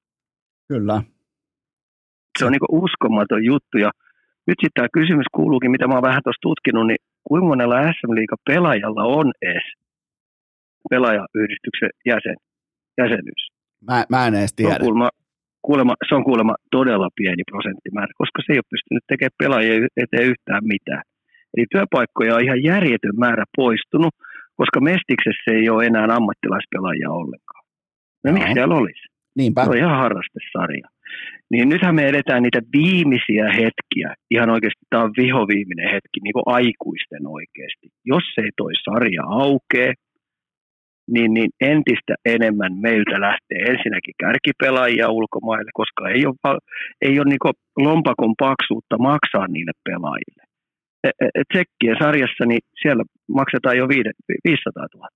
[0.68, 1.02] Kyllä.
[2.38, 3.90] Se on niin uskomaton juttu ja
[4.46, 8.14] nyt sitten tämä kysymys kuuluukin, mitä mä oon vähän tuossa tutkinut, niin kuinka monella SM
[8.14, 9.68] Liiga pelaajalla on edes
[10.90, 12.36] pelaajayhdistyksen jäsen,
[12.98, 13.42] jäsenyys?
[13.88, 14.78] Mä, mä en edes tiedä.
[14.80, 15.08] kuulemma,
[15.66, 20.30] kuulemma, se on kuulemma todella pieni prosenttimäärä, koska se ei ole pystynyt tekemään pelaajien eteen
[20.32, 21.04] yhtään mitään.
[21.54, 24.14] Eli työpaikkoja on ihan järjetön määrä poistunut,
[24.60, 27.64] koska Mestiksessä ei ole enää ammattilaispelaajia ollenkaan.
[28.24, 28.32] No, no.
[28.34, 29.04] miksi siellä olisi?
[29.38, 29.64] Niinpä.
[29.64, 30.86] Se on ihan harrastesarja.
[31.50, 36.48] Niin nythän me edetään niitä viimeisiä hetkiä, ihan oikeasti tämä on vihoviiminen hetki, niin kuin
[36.58, 37.86] aikuisten oikeasti.
[38.04, 39.92] Jos ei toi sarja aukee,
[41.10, 46.58] niin, niin entistä enemmän meiltä lähtee ensinnäkin kärkipelaajia ulkomaille, koska ei ole,
[47.02, 50.42] ei ole niin lompakon paksuutta maksaa niille pelaajille.
[51.04, 55.08] E, e, et Tsekkien sarjassa niin siellä maksetaan jo 500 000.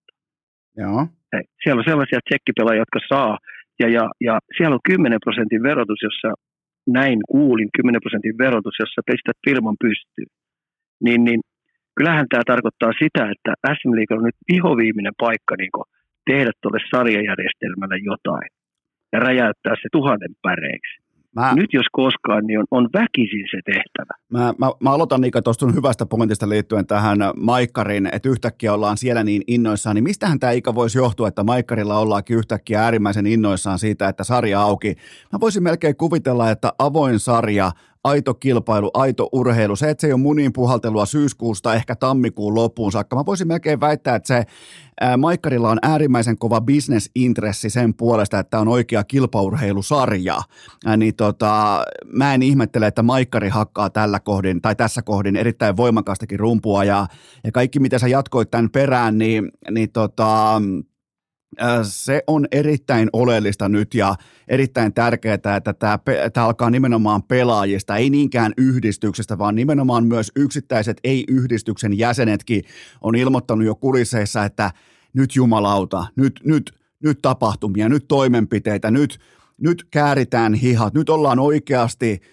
[0.76, 1.06] Joo.
[1.32, 3.38] Hei, siellä on sellaisia tsekkipelaajia, jotka saa,
[3.80, 6.28] ja, ja, ja siellä on 10 prosentin verotus, jossa
[6.86, 10.30] näin kuulin, 10 prosentin verotus, jossa pistät firman pystyyn.
[11.04, 11.40] Niin, niin
[11.98, 15.88] kyllähän tämä tarkoittaa sitä, että SM Liiga on nyt vihoviiminen paikka niin
[16.30, 18.48] tehdä tuolle sarjajärjestelmälle jotain
[19.12, 20.94] ja räjäyttää se tuhannen päreiksi.
[21.36, 24.14] Mä, Nyt jos koskaan, niin on, on väkisin se tehtävä.
[24.32, 29.24] Mä, mä, mä aloitan Niika tuosta hyvästä pointista liittyen tähän Maikkarin, että yhtäkkiä ollaan siellä
[29.24, 34.08] niin innoissaan, niin mistähän tämä Ika voisi johtua, että Maikkarilla ollaankin yhtäkkiä äärimmäisen innoissaan siitä,
[34.08, 34.94] että sarja auki.
[35.32, 37.70] Mä voisin melkein kuvitella, että avoin sarja
[38.04, 39.76] aito kilpailu, aito urheilu.
[39.76, 43.16] Se, että se ei ole munin puhaltelua syyskuusta ehkä tammikuun loppuun saakka.
[43.16, 44.44] Mä voisin melkein väittää, että se
[45.00, 50.38] ää, Maikkarilla on äärimmäisen kova bisnesintressi sen puolesta, että on oikea kilpaurheilusarja.
[50.86, 55.76] Ää, niin tota, mä en ihmettele, että Maikkari hakkaa tällä kohdin, tai tässä kohdin erittäin
[55.76, 57.06] voimakastakin rumpua, ja,
[57.44, 60.62] ja kaikki mitä sä jatkoit tämän perään, niin, niin tota,
[61.82, 64.14] se on erittäin oleellista nyt ja
[64.48, 65.98] erittäin tärkeää, että tämä,
[66.32, 72.62] tämä alkaa nimenomaan pelaajista, ei niinkään yhdistyksestä, vaan nimenomaan myös yksittäiset ei-yhdistyksen jäsenetkin
[73.00, 74.70] on ilmoittanut jo kulisseissa, että
[75.12, 79.18] nyt jumalauta, nyt, nyt, nyt tapahtumia, nyt toimenpiteitä, nyt,
[79.60, 82.20] nyt kääritään hihat, nyt ollaan oikeasti–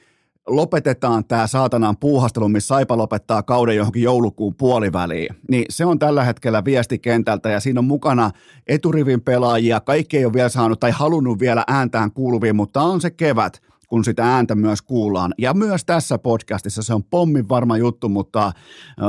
[0.47, 6.23] lopetetaan tämä saatanan puuhastelu, missä Saipa lopettaa kauden johonkin joulukuun puoliväliin, niin se on tällä
[6.23, 8.31] hetkellä viesti kentältä ja siinä on mukana
[8.67, 9.79] eturivin pelaajia.
[9.79, 14.03] Kaikki ei ole vielä saanut tai halunnut vielä ääntään kuuluviin, mutta on se kevät, kun
[14.03, 15.33] sitä ääntä myös kuullaan.
[15.37, 18.51] Ja myös tässä podcastissa se on pommin varma juttu, mutta,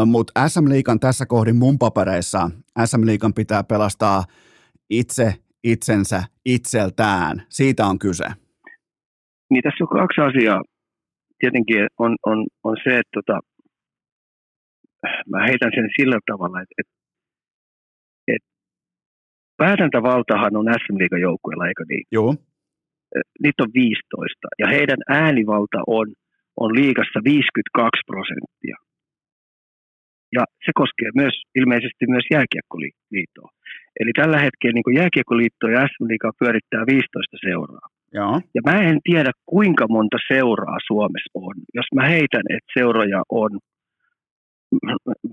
[0.07, 2.51] mutta SM Liikan tässä kohdin mun papereissa
[2.85, 4.25] SM Liikan pitää pelastaa
[4.91, 7.43] itse itsensä itseltään.
[7.49, 8.25] Siitä on kyse.
[9.51, 10.63] Niin tässä on kaksi asiaa
[11.39, 13.41] tietenkin on, on, on se, että tota,
[15.31, 16.95] mä heitän sen sillä tavalla, että, että,
[18.35, 18.49] että
[19.57, 22.05] päätäntävaltahan on SM Liigan joukkueella, eikö niin?
[22.13, 22.35] Joo.
[23.43, 26.07] Niitä on 15 ja heidän äänivalta on,
[26.57, 28.77] on liigassa 52 prosenttia.
[30.37, 33.51] Ja se koskee myös ilmeisesti myös jääkiekkoliittoa.
[34.01, 37.87] Eli tällä hetkellä niin jääkiekkoliitto ja SM Liiga pyörittää 15 seuraa.
[38.13, 38.41] Joo.
[38.55, 41.55] Ja mä en tiedä, kuinka monta seuraa Suomessa on.
[41.75, 43.51] Jos mä heitän, että seuroja on,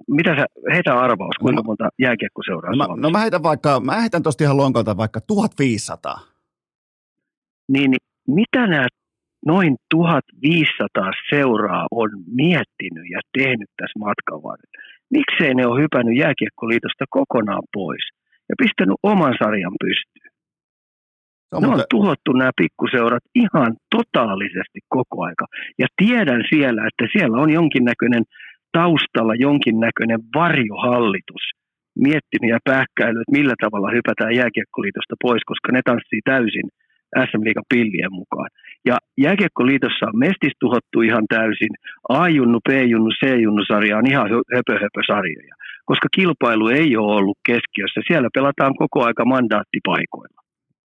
[0.08, 3.02] mitä sä, heitä arvaus, kuinka no, monta jääkiekkoseuraa no, Suomessa?
[3.02, 6.20] No mä heitän vaikka, mä heitän tosta ihan lonkalta vaikka 1500.
[7.72, 8.88] Niin, niin mitä nämä
[9.46, 14.78] noin 1500 seuraa on miettinyt ja tehnyt tässä matkan varrella?
[15.18, 18.06] Miksei ne ole hypännyt jääkiekkoliitosta kokonaan pois
[18.50, 20.33] ja pistänyt oman sarjan pystyyn?
[21.54, 25.46] No, ne on tuhottu nämä pikkuseurat ihan totaalisesti koko aika.
[25.80, 28.24] Ja tiedän siellä, että siellä on jonkinnäköinen
[28.72, 31.46] taustalla jonkinnäköinen varjohallitus
[32.00, 36.68] miettinyt ja pähkäily, että millä tavalla hypätään jääkiekkoliitosta pois, koska ne tanssii täysin
[37.30, 38.50] SM Liigan pillien mukaan.
[38.86, 41.74] Ja jääkiekkoliitossa on mestis tuhottu ihan täysin.
[42.10, 48.02] A-junnu, B-junnu, C-junnu-sarja on ihan höpö, höpö sarjoja, koska kilpailu ei ole ollut keskiössä.
[48.08, 50.43] Siellä pelataan koko aika mandaattipaikoilla.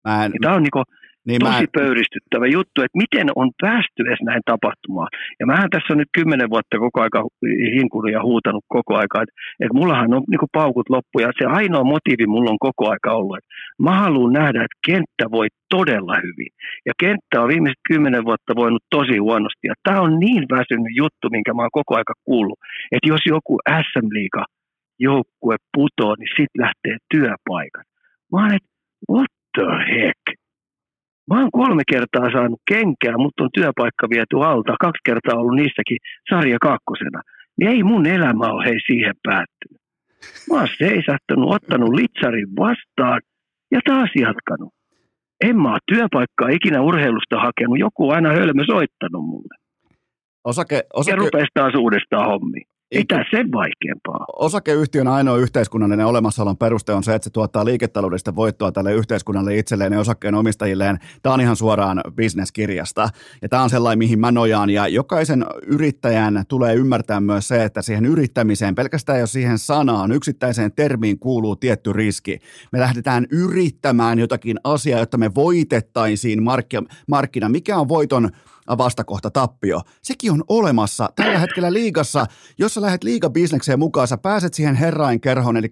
[0.05, 0.83] Mä en, Tämä on niinku
[1.27, 1.77] niin tosi mä...
[1.79, 5.09] pöyristyttävä juttu, että miten on päästy edes näin tapahtumaan.
[5.39, 7.19] Ja mähän tässä on nyt kymmenen vuotta koko aika
[7.75, 11.91] hinkunut ja huutanut koko aika, että, että mullahan on niinku paukut loppu ja se ainoa
[11.93, 13.49] motiivi mulla on koko aika ollut, että
[13.85, 16.51] mä haluan nähdä, että kenttä voi todella hyvin.
[16.85, 19.65] Ja kenttä on viimeiset kymmenen vuotta voinut tosi huonosti.
[19.71, 22.59] Ja tämä on niin väsynyt juttu, minkä mä oon koko aika kuullut,
[22.91, 23.53] että jos joku
[23.85, 24.43] SM-liiga
[24.99, 27.87] joukkue putoo, niin sitten lähtee työpaikat.
[28.31, 28.69] Mä oon, että
[29.11, 30.23] what the heck?
[31.29, 35.97] Mä oon kolme kertaa saanut kenkää, mutta on työpaikka viety alta, kaksi kertaa ollut niissäkin
[36.29, 37.21] sarja kakkosena.
[37.57, 39.81] Niin ei mun elämä ole hei siihen päättynyt.
[40.49, 43.21] Mä oon seisahtanut, ottanut litsarin vastaan
[43.71, 44.73] ja taas jatkanut.
[45.47, 49.55] En mä ole työpaikkaa ikinä urheilusta hakenut, joku aina hölmö soittanut mulle.
[50.43, 51.11] Osake, osake...
[51.11, 52.67] Ja rupesi taas uudestaan hommiin.
[52.95, 54.25] Mitä sen vaikeampaa?
[54.39, 59.93] Osakeyhtiön ainoa yhteiskunnallinen olemassaolon peruste on se, että se tuottaa liiketaloudellista voittoa tälle yhteiskunnalle itselleen
[59.93, 60.97] ja osakkeen omistajilleen.
[61.21, 63.09] Tämä on ihan suoraan bisneskirjasta
[63.41, 67.81] ja tämä on sellainen, mihin mä nojaan ja jokaisen yrittäjän tulee ymmärtää myös se, että
[67.81, 72.39] siihen yrittämiseen, pelkästään jos siihen sanaan, yksittäiseen termiin kuuluu tietty riski.
[72.71, 76.43] Me lähdetään yrittämään jotakin asiaa, jotta me voitettaisiin
[77.07, 77.49] markkina.
[77.49, 78.29] Mikä on voiton
[78.67, 79.81] vastakohta tappio.
[80.01, 82.25] Sekin on olemassa tällä hetkellä liigassa.
[82.57, 85.71] Jos sä lähdet liigabisnekseen mukaan, sä pääset siihen herrain kerhoon, eli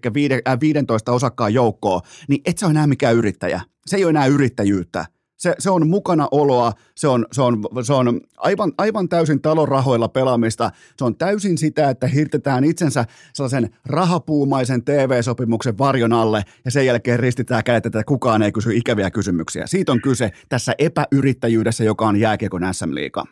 [0.60, 3.60] 15 äh, osakkaan joukkoon, niin et sä ole enää mikään yrittäjä.
[3.86, 5.06] Se ei ole enää yrittäjyyttä.
[5.44, 9.68] Se, se on mukana oloa, se on, se on, se on aivan, aivan täysin talon
[9.68, 10.70] rahoilla pelaamista.
[10.96, 17.20] Se on täysin sitä, että hirtetään itsensä sellaisen rahapuumaisen TV-sopimuksen varjon alle ja sen jälkeen
[17.20, 19.66] ristitään kädet, että kukaan ei kysy ikäviä kysymyksiä.
[19.66, 23.24] Siitä on kyse tässä epäyrittäjyydessä, joka on jääkiekon SM-liiga.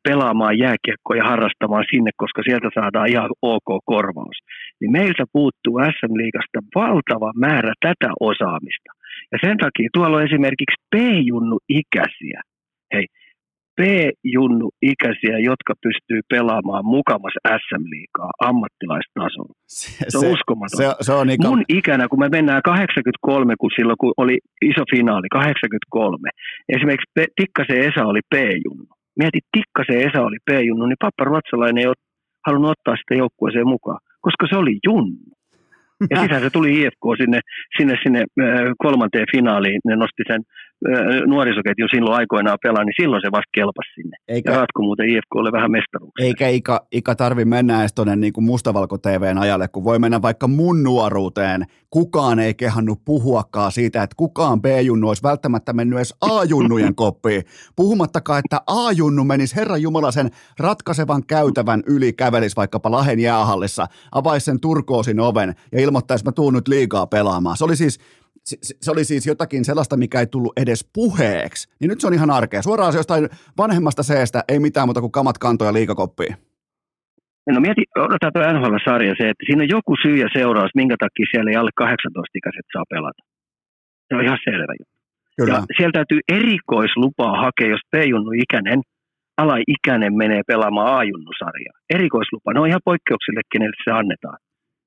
[0.09, 4.39] pelaamaan jääkiekkoa ja harrastamaan sinne, koska sieltä saadaan ihan ok korvaus.
[4.81, 8.91] Niin meiltä puuttuu SM-liigasta valtava määrä tätä osaamista.
[9.33, 12.41] Ja sen takia tuolla on esimerkiksi P-junnu-ikäisiä.
[12.95, 13.07] Hei,
[13.79, 19.55] P-junnu-ikäisiä, jotka pystyy pelaamaan mukamas SM-liigaa ammattilaistasolla.
[19.67, 20.79] Se, se on uskomaton.
[20.81, 21.49] Se, se on ikä...
[21.49, 24.37] Mun ikänä, kun me mennään 83, kun silloin kun oli
[24.71, 26.29] iso finaali, 83,
[26.75, 28.87] esimerkiksi Tikkasen Esa oli P-junnu.
[29.19, 31.93] Mietit, Tikkasen Esa oli P-junnu, niin Pappa Ruotsalainen ei
[32.47, 35.33] halunnut ottaa sitä joukkueeseen mukaan, koska se oli junnu.
[36.11, 37.41] Ja sittenhän se tuli IFK sinne,
[37.77, 38.21] sinne, sinne
[38.79, 40.43] kolmanteen finaaliin, ne nosti sen
[41.27, 44.17] nuorisoketju silloin aikoinaan pelaa, niin silloin se vasta kelpasi sinne.
[44.29, 46.27] Eikä, ja ratko muuten IFKlle vähän mestaruuksia.
[46.27, 50.23] Eikä Ika, Ika tarvi mennä edes tuonne niin kuin mustavalko TVn ajalle, kun voi mennä
[50.23, 51.65] vaikka mun nuoruuteen.
[51.91, 57.43] Kukaan ei kehannut puhuakaan siitä, että kukaan B-junnu olisi välttämättä mennyt edes A-junnujen koppiin.
[57.77, 64.45] Puhumattakaan, että A-junnu menisi Herran Jumala sen ratkaisevan käytävän yli kävelisi vaikkapa Lahen jäähallissa, avaisi
[64.45, 67.57] sen turkoosin oven ja ilmoittaisi, että mä tuun nyt liikaa pelaamaan.
[67.57, 68.01] Se oli siis
[68.45, 71.69] se, se oli siis jotakin sellaista, mikä ei tullut edes puheeksi.
[71.81, 72.63] Niin nyt se on ihan arkea.
[72.63, 73.29] Suoraan se jostain
[73.59, 76.37] vanhemmasta seestä, ei mitään muuta kuin kamat kantoja liikakoppiin.
[77.51, 81.27] No mieti, odotetaan tuo NHL-sarja se, että siinä on joku syy ja seuraus, minkä takia
[81.31, 83.23] siellä ei alle 18-ikäiset saa pelata.
[84.09, 84.97] Se on ihan selvä juttu.
[85.39, 85.55] Kyllä.
[85.55, 88.81] Ja siellä täytyy erikoislupaa hakea, jos P-junnu-ikäinen,
[89.43, 91.77] alaikäinen menee pelaamaan A-junnusarjaa.
[91.97, 94.39] Erikoislupa, ne on ihan poikkeuksille, kenelle se annetaan.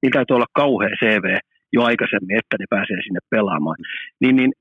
[0.01, 1.25] Niillä täytyy olla kauhea CV
[1.75, 3.77] jo aikaisemmin, että ne pääsee sinne pelaamaan.
[4.21, 4.51] Niin, niin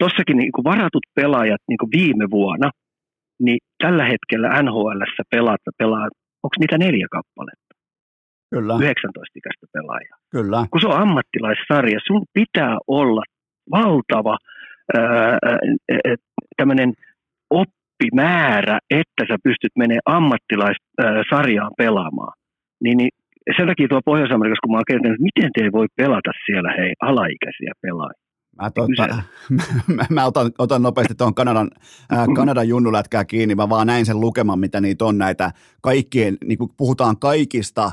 [0.00, 2.70] tuossakin niin varatut pelaajat niin kuin viime vuonna,
[3.42, 5.00] niin tällä hetkellä NHL
[5.30, 6.08] pelaat, pelaa,
[6.42, 7.72] onko niitä neljä kappaletta?
[8.50, 8.74] Kyllä.
[8.74, 10.18] 19-ikäistä pelaajaa.
[10.30, 10.66] Kyllä.
[10.70, 13.22] Kun se on ammattilaissarja, sun pitää olla
[13.70, 14.36] valtava
[16.56, 16.92] tämmöinen
[17.50, 22.32] oppimäärä, että sä pystyt menemään ammattilaissarjaan pelaamaan.
[22.82, 23.10] Niin, niin
[23.56, 26.70] sen takia tuo Pohjois-Amerikassa, kun mä oon kertonut, että miten te ei voi pelata siellä
[26.78, 28.26] hei alaikäisiä pelaajia.
[28.62, 29.22] Mä, tota,
[29.96, 31.70] mä, mä otan, otan nopeasti tuon Kanadan,
[32.12, 35.50] äh, Kanadan junnulätkää kiinni, mä vaan näin sen lukeman, mitä niitä on näitä
[35.82, 37.90] kaikkien, niin puhutaan kaikista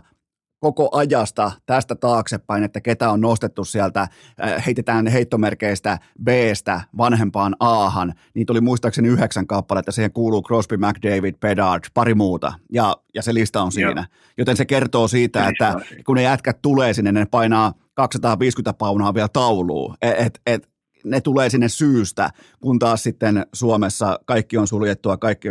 [0.64, 8.14] koko ajasta tästä taaksepäin, että ketä on nostettu sieltä, äh, heitetään heittomerkeistä B-stä vanhempaan A-han,
[8.34, 13.34] niin tuli muistaakseni yhdeksän kappaletta, siihen kuuluu Crosby, McDavid, Bedard, pari muuta, ja, ja se
[13.34, 14.01] lista on siinä.
[14.01, 14.34] Joo.
[14.38, 19.30] Joten se kertoo siitä, että kun ne jätkät tulee sinne, ne painaa 250 paunaa vielä
[19.34, 20.70] tauluun, että et, et,
[21.05, 22.30] ne tulee sinne syystä,
[22.61, 25.47] kun taas sitten Suomessa kaikki on suljettua, kaikki,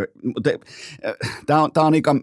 [1.46, 2.14] tämä on, tää on ikä,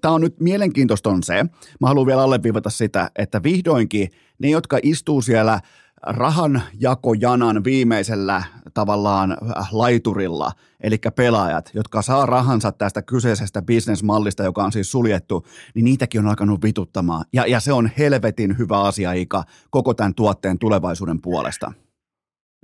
[0.00, 1.44] tämä on nyt mielenkiintoista on se,
[1.80, 5.60] mä haluan vielä alleviivata sitä, että vihdoinkin ne, jotka istuu siellä
[6.02, 8.42] rahanjakojanan viimeisellä
[8.74, 15.46] tavallaan äh, laiturilla, eli pelaajat, jotka saa rahansa tästä kyseisestä bisnesmallista, joka on siis suljettu,
[15.74, 17.24] niin niitäkin on alkanut vituttamaan.
[17.32, 21.72] Ja, ja se on helvetin hyvä asia, Ika, koko tämän tuotteen tulevaisuuden puolesta.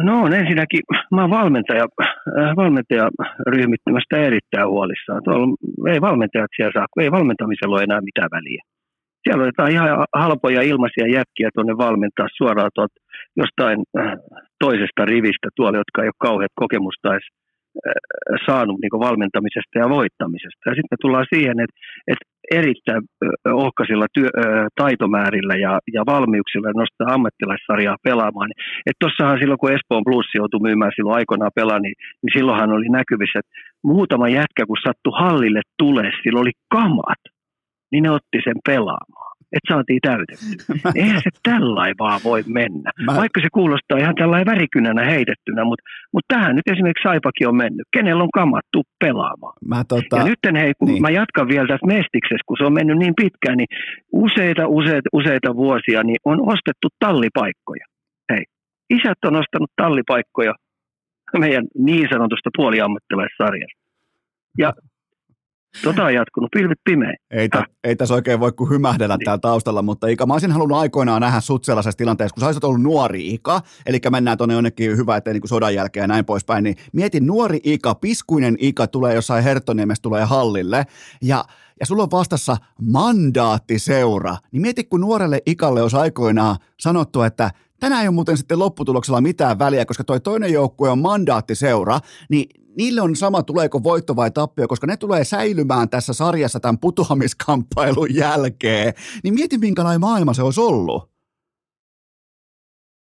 [0.03, 0.81] No on ensinnäkin,
[1.11, 5.23] mä oon valmentaja, äh, valmentajaryhmittymästä erittäin huolissaan.
[5.25, 8.63] Tuolla ei valmentajat siellä saa, kun ei valmentamisella ole enää mitään väliä.
[9.23, 12.95] Siellä otetaan ihan halpoja ilmaisia jätkiä tuonne valmentaa suoraan tuolta
[13.37, 14.13] jostain äh,
[14.65, 17.29] toisesta rivistä tuolla, jotka ei ole kauheat kokemusta edes
[18.47, 20.67] saanut niin valmentamisesta ja voittamisesta.
[20.67, 21.77] Ja sitten me tullaan siihen, että,
[22.13, 22.27] että
[22.61, 23.03] erittäin
[23.65, 24.29] ohkaisilla työ,
[24.81, 28.51] taitomäärillä ja, ja valmiuksilla nostaa ammattilaissarjaa pelaamaan.
[28.87, 32.89] Että tossahan silloin, kun Espoon Blues joutui myymään silloin aikoinaan pelaa, niin, niin silloinhan oli
[32.89, 33.53] näkyvissä, että
[33.85, 37.23] muutama jätkä, kun sattui hallille tulee, sillä oli kamat,
[37.93, 39.24] niin ne otti sen pelaamaan
[39.57, 40.93] että saatiin täytettyä.
[41.01, 42.91] Eihän se tällainen vaan voi mennä.
[43.05, 43.17] Mä...
[43.17, 47.87] Vaikka se kuulostaa ihan tällainen värikynänä heitettynä, mutta, mutta tähän nyt esimerkiksi Saipakin on mennyt.
[47.97, 49.57] Kenellä on kamattu pelaamaan.
[49.69, 50.17] Mä, tota...
[50.17, 51.03] Ja nyt hei, kun niin.
[51.03, 53.71] mä jatkan vielä tästä Mestiksessä, kun se on mennyt niin pitkään, niin
[54.13, 57.87] useita, useita, useita vuosia niin on ostettu tallipaikkoja.
[58.33, 58.45] Hei,
[58.91, 60.55] isät on ostanut tallipaikkoja
[61.39, 63.81] meidän niin sanotusta puoliammattilaissarjasta.
[64.59, 64.73] Ja
[65.83, 67.15] Tota on jatkunut, pilvit pimeä.
[67.31, 69.25] Ei, ta, ei tässä oikein voi kuin hymähdellä niin.
[69.25, 72.65] täällä taustalla, mutta Ika, mä olisin halunnut aikoinaan nähdä sut sellaisessa tilanteessa, kun sä olisit
[72.65, 76.65] ollut nuori Ika, eli mennään tuonne jonnekin hyvä, ettei niin sodan jälkeen ja näin poispäin,
[76.65, 80.87] niin mietin nuori Ika, piskuinen Ika tulee jossain Herttoniemestä tulee hallille,
[81.23, 81.45] ja
[81.81, 87.51] ja sulla on vastassa mandaattiseura, niin mieti kun nuorelle Ikalle olisi aikoinaan sanottu, että
[87.81, 92.01] tänään ei ole muuten sitten lopputuloksella mitään väliä, koska toi toinen joukkue on mandaattiseura,
[92.31, 96.79] niin niille on sama, tuleeko voitto vai tappio, koska ne tulee säilymään tässä sarjassa tämän
[96.79, 98.93] putoamiskamppailun jälkeen.
[99.25, 101.15] Niin mieti, minkälainen maailma se olisi ollut.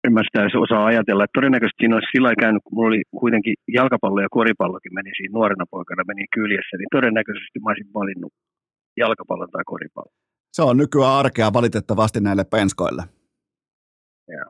[0.03, 1.23] En mä sitä osaa ajatella.
[1.23, 5.33] Että todennäköisesti siinä olisi sillä käynyt, kun mulla oli kuitenkin jalkapallo ja koripallokin meni siinä
[5.33, 8.33] nuorena poikana meni kyljessä, niin todennäköisesti mä olisin valinnut
[8.97, 10.15] jalkapallon tai koripallon.
[10.53, 13.03] Se on nykyään arkea valitettavasti näille penskoille.
[14.27, 14.49] Joo.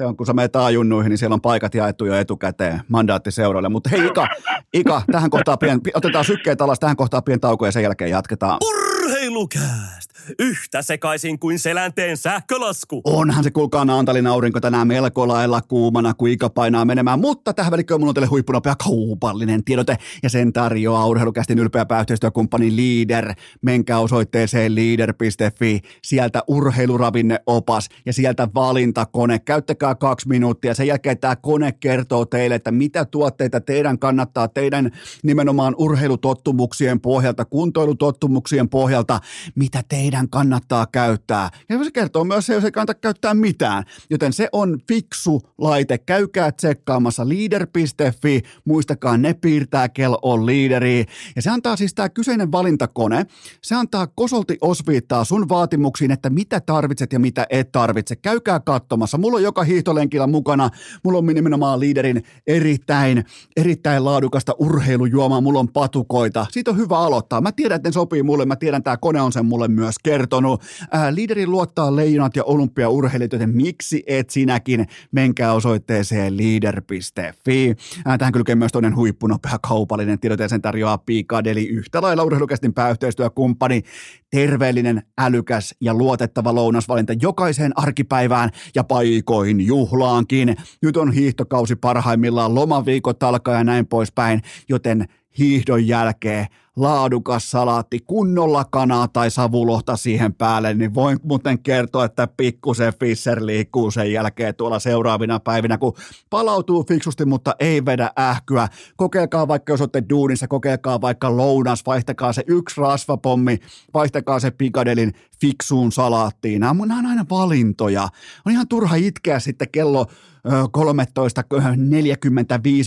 [0.00, 3.68] Se on, kun sä menet A-junnuihin, niin siellä on paikat jaettu jo etukäteen mandaattiseuroille.
[3.68, 4.28] Mutta hei Ika,
[4.72, 8.58] Ika tähän kohtaan pien, otetaan sykkeet alas, tähän kohtaan pien tauko ja sen jälkeen jatketaan.
[8.64, 10.09] Urheilukääst!
[10.38, 13.00] Yhtä sekaisin kuin selänteen sähkölasku.
[13.04, 17.70] Onhan se kuulkaa Naantalin aurinko tänään melko lailla kuumana, kun Ika painaa menemään, mutta tähän
[17.70, 23.34] välikköön mulla on teille huippunopea kaupallinen tiedote ja sen tarjoaa urheilukästin ylpeä pääyhteistyökumppani Leader.
[23.62, 29.38] Menkää osoitteeseen leader.fi, sieltä urheiluravinneopas ja sieltä valintakone.
[29.38, 34.90] Käyttäkää kaksi minuuttia, sen jälkeen tämä kone kertoo teille, että mitä tuotteita teidän kannattaa teidän
[35.22, 39.20] nimenomaan urheilutottumuksien pohjalta, kuntoilutottumuksien pohjalta,
[39.54, 41.50] mitä teidän kannattaa käyttää.
[41.68, 43.84] Ja se kertoo myös se, ei kannata käyttää mitään.
[44.10, 45.98] Joten se on fiksu laite.
[45.98, 48.42] Käykää tsekkaamassa leader.fi.
[48.64, 51.04] Muistakaa, ne piirtää kello on leaderi.
[51.36, 53.26] Ja se antaa siis tämä kyseinen valintakone.
[53.62, 58.16] Se antaa kosolti osviittaa sun vaatimuksiin, että mitä tarvitset ja mitä et tarvitse.
[58.16, 59.18] Käykää katsomassa.
[59.18, 60.70] Mulla on joka hiihtolenkillä mukana.
[61.04, 63.24] Mulla on nimenomaan liiderin erittäin,
[63.56, 65.40] erittäin laadukasta urheilujuomaa.
[65.40, 66.46] Mulla on patukoita.
[66.50, 67.40] Siitä on hyvä aloittaa.
[67.40, 68.44] Mä tiedän, että ne sopii mulle.
[68.44, 70.62] Mä tiedän, että tämä kone on sen mulle myös kertonut.
[70.90, 74.86] Ää, liideri luottaa leijonat ja olympiaurheilijat, joten miksi et sinäkin?
[75.12, 77.74] Menkää osoitteeseen leader.fi.
[78.04, 83.82] Ää, tähän kylkee myös toinen huippunopea kaupallinen tiedote, sen tarjoaa Piikadeli yhtä lailla urheilukästin pääyhteistyökumppani.
[84.30, 90.56] Terveellinen, älykäs ja luotettava lounasvalinta jokaiseen arkipäivään ja paikoin juhlaankin.
[90.82, 95.04] Nyt on hiihtokausi parhaimmillaan, lomaviikot alkaa ja näin poispäin, joten
[95.38, 96.46] hiihdon jälkeen
[96.76, 103.46] laadukas salaatti, kunnolla kanaa tai savulohta siihen päälle, niin voin muuten kertoa, että pikkusen Fisser
[103.46, 105.92] liikkuu sen jälkeen tuolla seuraavina päivinä, kun
[106.30, 108.68] palautuu fiksusti, mutta ei vedä ähkyä.
[108.96, 113.58] Kokeilkaa vaikka jos olette duunissa, kokeilkaa vaikka lounas, vaihtakaa se yksi rasvapommi,
[113.94, 116.60] vaihtakaa se pikadelin fiksuun salaattiin.
[116.60, 118.08] Nämä on aina valintoja.
[118.46, 120.06] On ihan turha itkeä sitten kello
[120.46, 120.50] 13.45,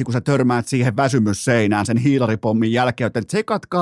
[0.03, 3.72] kun sä törmäät siihen väsymysseinään sen hiilaripommin jälkeen, joten tsekatkaa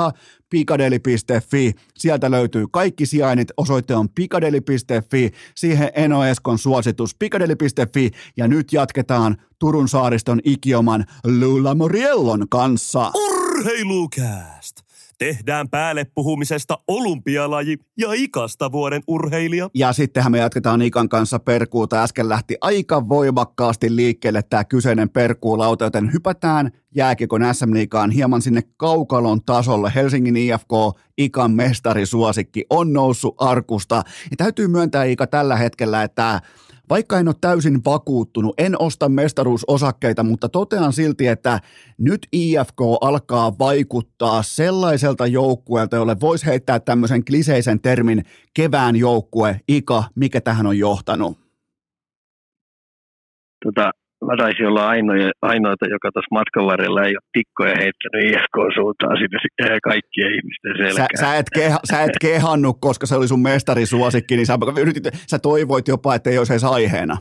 [0.50, 8.74] pikadeli.fi, sieltä löytyy kaikki sijainnit, osoite on pikadeli.fi, siihen Eno Eskon suositus pikadeli.fi ja nyt
[8.74, 13.12] jatketaan Turun saariston ikioman Lula Moriellon kanssa.
[13.16, 14.91] Urheilukääst!
[15.22, 19.70] Tehdään päälle puhumisesta olympialaji ja ikasta vuoden urheilija.
[19.74, 22.04] Ja sittenhän me jatketaan Ikan kanssa perkuuta.
[22.04, 28.62] Äsken lähti aika voimakkaasti liikkeelle tämä kyseinen perkuulauta, joten hypätään jääkiekon SM Liigaan hieman sinne
[28.78, 29.92] kaukalon tasolle.
[29.96, 30.72] Helsingin IFK,
[31.18, 33.96] Ikan mestarisuosikki, on noussut arkusta.
[34.32, 36.42] Ja täytyy myöntää Ika tällä hetkellä, että
[36.92, 41.60] vaikka en ole täysin vakuuttunut, en osta mestaruusosakkeita, mutta totean silti, että
[41.98, 50.04] nyt IFK alkaa vaikuttaa sellaiselta joukkueelta, jolle voisi heittää tämmöisen kliseisen termin kevään joukkue, Ika,
[50.16, 51.38] mikä tähän on johtanut?
[53.66, 53.92] Tota,
[54.28, 59.80] mä taisin olla ainoa, ainoita, joka tuossa matkan varrella ei ole tikkoja heittänyt IFK-suuntaan sinne
[59.84, 61.08] kaikkien ihmisten selkään.
[61.20, 65.04] Sä, sä, et keha, sä et kehannut, koska se oli sun mestarisuosikki, niin sä, yritit,
[65.32, 67.18] sä toivoit jopa, että ei olisi edes aiheena.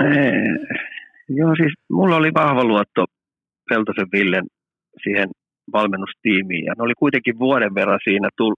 [0.00, 0.42] Ei,
[1.28, 3.04] joo, siis mulla oli vahva luotto
[3.68, 4.44] Peltosen Villen
[5.02, 5.28] siihen
[5.72, 8.54] valmennustiimiin, ja ne oli kuitenkin vuoden verran siinä tull,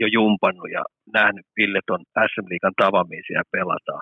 [0.00, 0.82] jo jumpannut ja
[1.12, 4.00] nähnyt Ville ton SM-liigan tavamisia pelataan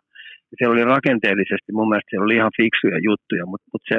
[0.56, 3.98] siellä oli rakenteellisesti, mun mielestä siellä oli ihan fiksuja juttuja, mutta, mutta se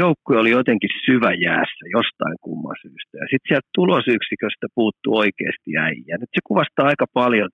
[0.00, 3.14] joukkue oli jotenkin syvä jäässä jostain kumman syystä.
[3.20, 6.14] Ja sitten sieltä tulosyksiköstä puuttuu oikeasti äijä.
[6.18, 7.50] Nyt se kuvastaa aika paljon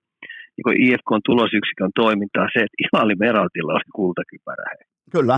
[0.55, 4.65] niin IFKn tulosyksikön toimintaa se, että Ilali Meraltilla oli kultakypärä.
[5.15, 5.37] Kyllä.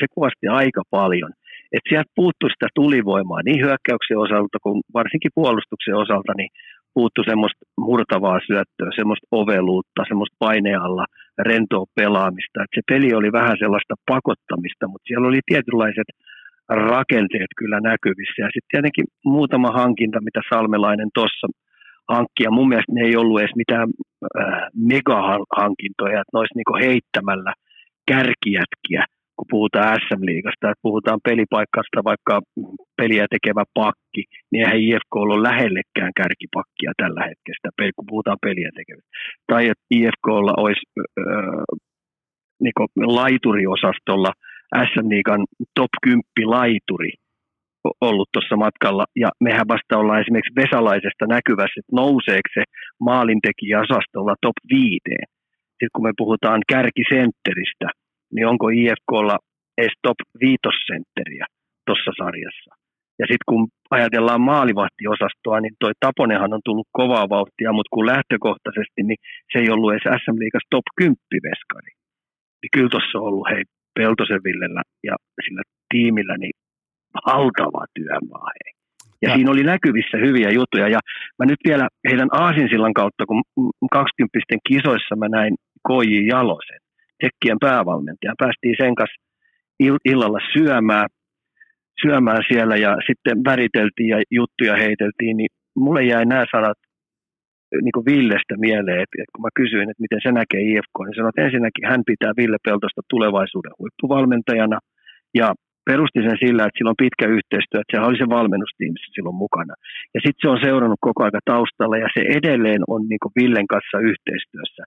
[0.00, 1.30] Se kuvasti aika paljon.
[1.74, 6.50] Että sieltä puuttui sitä tulivoimaa niin hyökkäyksen osalta kuin varsinkin puolustuksen osalta, niin
[6.94, 11.04] puuttu semmoista murtavaa syöttöä, semmoista oveluutta, semmoista painealla
[11.38, 12.62] rentoa pelaamista.
[12.62, 16.08] Et se peli oli vähän sellaista pakottamista, mutta siellä oli tietynlaiset
[16.68, 18.38] rakenteet kyllä näkyvissä.
[18.42, 21.46] Ja sitten tietenkin muutama hankinta, mitä Salmelainen tuossa
[22.08, 24.62] hankki, ja mun mielestä ne ei ollut edes mitään äh,
[24.92, 27.52] megahankintoja, että ne olisi niinku heittämällä
[28.10, 29.04] kärkijätkiä–
[29.40, 32.34] kun puhutaan SM-liigasta, että puhutaan pelipaikasta vaikka
[33.00, 39.10] peliä tekevä pakki, niin eihän IFK ole lähellekään kärkipakkia tällä hetkellä, kun puhutaan peliä tekevästä.
[39.50, 41.64] Tai että IFKlla olisi äh,
[42.62, 44.32] niin laituriosastolla
[44.90, 45.42] SM-liigan
[45.78, 46.22] top 10
[46.56, 47.12] laituri
[48.00, 52.62] ollut tuossa matkalla, ja mehän vasta ollaan esimerkiksi Vesalaisesta näkyvässä, että nouseeko se
[53.08, 55.00] maalintekijäosastolla top 5.
[55.70, 57.86] Sitten kun me puhutaan kärkisentteristä,
[58.34, 59.36] niin onko IFKlla
[59.78, 60.56] edes top 5
[60.86, 61.46] sentteriä
[61.86, 62.70] tuossa sarjassa.
[63.20, 69.00] Ja sitten kun ajatellaan maalivahtiosastoa, niin toi Taponenhan on tullut kovaa vauhtia, mutta kun lähtökohtaisesti,
[69.08, 69.20] niin
[69.52, 71.16] se ei ollut edes SM Liigas top 10
[71.48, 71.92] veskari.
[72.60, 73.62] Niin kyllä tuossa on ollut hei
[73.98, 75.14] Peltosen Villellä ja
[75.44, 75.62] sillä
[75.92, 76.56] tiimillä niin
[77.26, 78.48] valtava työmaa.
[78.58, 78.70] Hei.
[79.22, 80.88] Ja, ja siinä oli näkyvissä hyviä juttuja.
[80.88, 81.00] Ja
[81.38, 83.42] mä nyt vielä heidän Aasinsillan kautta, kun
[83.90, 85.54] 20 kisoissa mä näin
[85.88, 86.82] Koji Jalosen,
[87.20, 89.20] Tekkien päävalmentajan, päästiin sen kanssa
[90.04, 91.08] illalla syömään,
[92.02, 96.78] syömään siellä ja sitten väriteltiin ja juttuja heiteltiin, niin mulle jäi nämä sanat
[97.84, 101.16] niin kuin Villestä mieleen, että, että kun mä kysyin, että miten se näkee IFK, niin
[101.16, 104.78] sanoin, että ensinnäkin hän pitää Ville Peltosta tulevaisuuden huippuvalmentajana
[105.40, 105.46] ja
[105.88, 109.74] perusti sen sillä, että sillä on pitkä yhteistyö, että sehän oli se valmennustiimissä silloin mukana.
[110.14, 113.68] Ja sitten se on seurannut koko aika taustalla ja se edelleen on niin kuin Villen
[113.74, 114.82] kanssa yhteistyössä.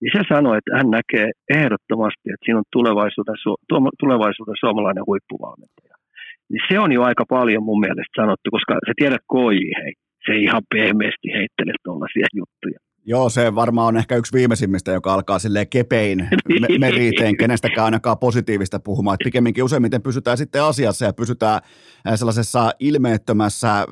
[0.00, 1.28] Niin se sanoi, että hän näkee
[1.58, 3.38] ehdottomasti, että siinä on tulevaisuuden,
[4.02, 5.94] tulevaisuuden suomalainen huippuvalmentaja.
[6.50, 9.92] Niin se on jo aika paljon mun mielestä sanottu, koska sä tiedät KJ, hei,
[10.26, 12.78] se ihan pehmeästi heittelee tuollaisia juttuja.
[13.08, 16.18] Joo, se varmaan on ehkä yksi viimeisimmistä, joka alkaa sille kepein
[16.60, 19.14] me- meriteen, kenestäkään ainakaan positiivista puhumaan.
[19.14, 21.60] Että pikemminkin useimmiten pysytään sitten asiassa ja pysytään
[22.14, 23.86] sellaisessa ilmeettömässä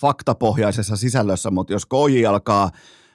[0.00, 2.70] faktapohjaisessa sisällössä, mutta jos KJ alkaa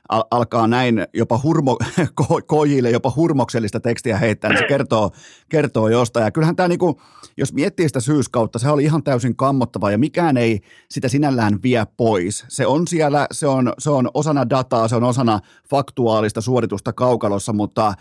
[0.09, 1.77] al- alkaa näin jopa hurmo,
[2.21, 5.11] ko- kojille jopa hurmoksellista tekstiä heittää, niin se kertoo,
[5.49, 6.23] kertoo jostain.
[6.23, 7.01] Ja kyllähän tämä, niinku,
[7.37, 11.85] jos miettii sitä syyskautta, se oli ihan täysin kammottava ja mikään ei sitä sinällään vie
[11.97, 12.45] pois.
[12.47, 15.39] Se on siellä, se on, se on osana dataa, se on osana
[15.69, 17.93] faktuaalista suoritusta kaukalossa, mutta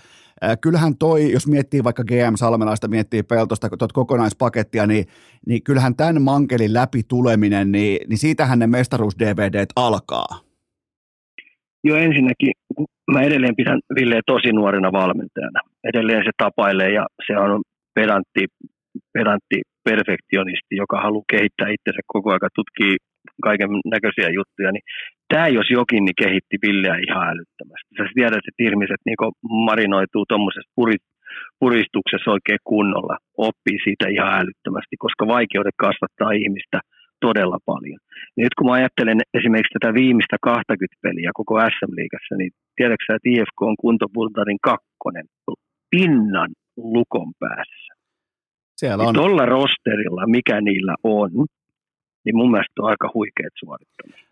[0.60, 5.06] kyllähän toi, jos miettii vaikka GM Salmelaista, miettii Peltosta tuota kokonaispakettia, niin,
[5.46, 10.47] niin kyllähän tämän mankelin läpi tuleminen, niin, niin siitähän ne mestaruus-DVDt alkaa.
[11.84, 12.52] Jo ensinnäkin,
[13.12, 15.60] mä edelleen pidän Ville tosi nuorena valmentajana.
[15.84, 17.62] Edelleen se tapailee ja se on
[17.94, 18.44] pedantti,
[19.12, 22.96] pedantti perfektionisti, joka haluaa kehittää itsensä koko ajan, tutkii
[23.42, 24.86] kaiken näköisiä juttuja, niin
[25.32, 27.90] tämä jos jokin niin kehitti Villeä ihan älyttömästi.
[27.96, 29.20] Sä tiedät, että ihmiset niin
[29.68, 30.74] marinoituu tuommoisessa
[31.60, 33.16] puristuksessa oikein kunnolla,
[33.48, 36.78] oppii siitä ihan älyttömästi, koska vaikeudet kasvattaa ihmistä–
[37.20, 38.00] todella paljon.
[38.34, 43.30] Niin nyt kun mä ajattelen esimerkiksi tätä viimeistä 20 peliä koko SM-liigassa, niin tiedätkö että
[43.32, 45.26] IFK on kuntopultarin kakkonen
[45.90, 47.92] pinnan lukon päässä.
[48.76, 49.14] Siellä niin on.
[49.14, 51.30] Tuolla rosterilla, mikä niillä on,
[52.24, 54.27] niin mun mielestä on aika huikeat suorittamista.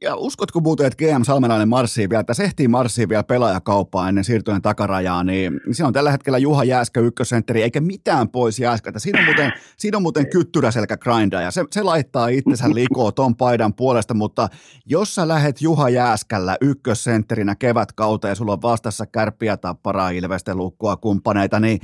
[0.00, 4.62] Ja uskotko muuten, että GM Salmelainen marssii vielä, että sehtii marssii vielä pelaajakauppaa ennen siirtojen
[4.62, 8.98] takarajaa, niin siinä on tällä hetkellä Juha Jääskä ykkösentteri, eikä mitään pois Jääskältä.
[8.98, 13.36] Siinä on muuten, siinä on muuten kyttyräselkä grinda, ja se, se laittaa itsensä likoon ton
[13.36, 14.48] paidan puolesta, mutta
[14.86, 17.56] jos sä lähet Juha Jääskällä ykkössentterinä
[17.94, 21.80] kautta ja sulla on vastassa kärppiä, tapparaa, ilvesten lukkua, kumppaneita, niin,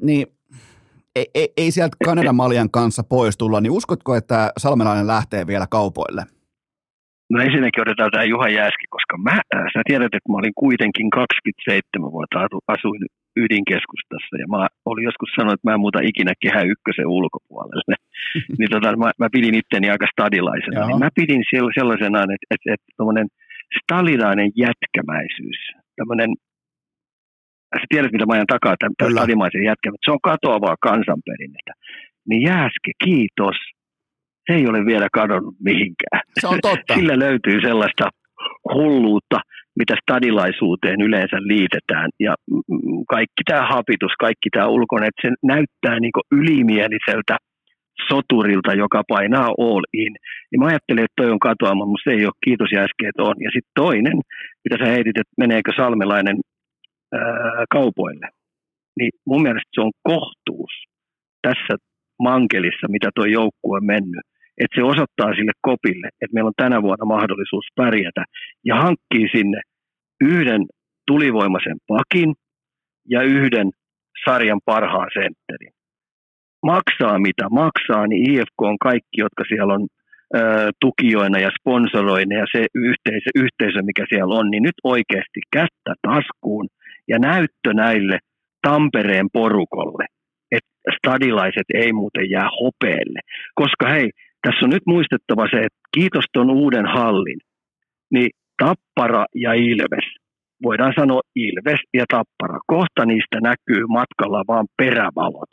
[0.00, 0.26] niin
[1.16, 5.66] ei, ei, ei sieltä Kanadan maljan kanssa pois tulla, niin uskotko, että Salmelainen lähtee vielä
[5.66, 6.26] kaupoille?
[7.32, 11.10] No ensinnäkin otetaan tämä Juha Jääski, koska mä, äh, sä tiedät, että mä olin kuitenkin
[11.10, 12.36] 27 vuotta
[12.74, 13.02] asuin
[13.42, 17.94] ydinkeskustassa ja mä olin joskus sanonut, että mä en muuta ikinä kehä ykkösen ulkopuolelle.
[18.58, 20.86] niin tota, mä, mä, pidin itteni aika stadilaisena.
[20.86, 21.42] Niin mä pidin
[21.78, 23.28] sellaisena, että, että, että tuommoinen
[23.78, 25.60] stalilainen jätkämäisyys,
[25.98, 26.30] tämmöinen
[27.80, 31.72] sä tiedät, mitä mä ajan takaa tämän stadimaisen jätkän, se on katoavaa kansanperinnettä.
[32.28, 33.56] Niin Jääske, kiitos
[34.46, 36.20] se ei ole vielä kadonnut mihinkään.
[36.40, 36.94] Se on totta.
[36.94, 38.10] Sillä löytyy sellaista
[38.74, 39.38] hulluutta,
[39.78, 42.10] mitä stadilaisuuteen yleensä liitetään.
[42.20, 42.34] Ja
[43.08, 47.36] kaikki tämä hapitus, kaikki tämä ulkone, että se näyttää niin ylimieliseltä
[48.08, 50.14] soturilta, joka painaa all in.
[50.52, 52.44] Ja mä ajattelen, että toi on katoama, mutta se ei ole.
[52.44, 53.34] Kiitos ja äsken, on.
[53.40, 54.16] Ja sitten toinen,
[54.64, 56.36] mitä sä heitit, että meneekö salmelainen
[57.12, 57.20] ää,
[57.70, 58.28] kaupoille.
[58.98, 60.72] Niin mun mielestä se on kohtuus
[61.42, 61.74] tässä
[62.22, 64.26] mankelissa, mitä tuo joukkue on mennyt
[64.58, 68.24] että se osoittaa sille kopille, että meillä on tänä vuonna mahdollisuus pärjätä
[68.64, 69.60] ja hankkii sinne
[70.20, 70.62] yhden
[71.06, 72.34] tulivoimaisen pakin
[73.08, 73.70] ja yhden
[74.24, 75.72] sarjan parhaan sentterin.
[76.62, 79.86] Maksaa mitä maksaa, niin IFK on kaikki, jotka siellä on
[80.36, 85.92] ö, tukijoina ja sponsoroina ja se yhteisö, yhteisö, mikä siellä on, niin nyt oikeasti kättä
[86.02, 86.66] taskuun
[87.08, 88.18] ja näyttö näille
[88.68, 90.06] Tampereen porukolle,
[90.50, 93.20] että stadilaiset ei muuten jää hopeelle.
[93.54, 94.10] Koska hei,
[94.42, 97.40] tässä on nyt muistettava se, että kiitos tuon uuden hallin,
[98.10, 98.30] niin
[98.64, 100.06] Tappara ja Ilves,
[100.62, 105.50] voidaan sanoa Ilves ja Tappara, kohta niistä näkyy matkalla vaan perävalot.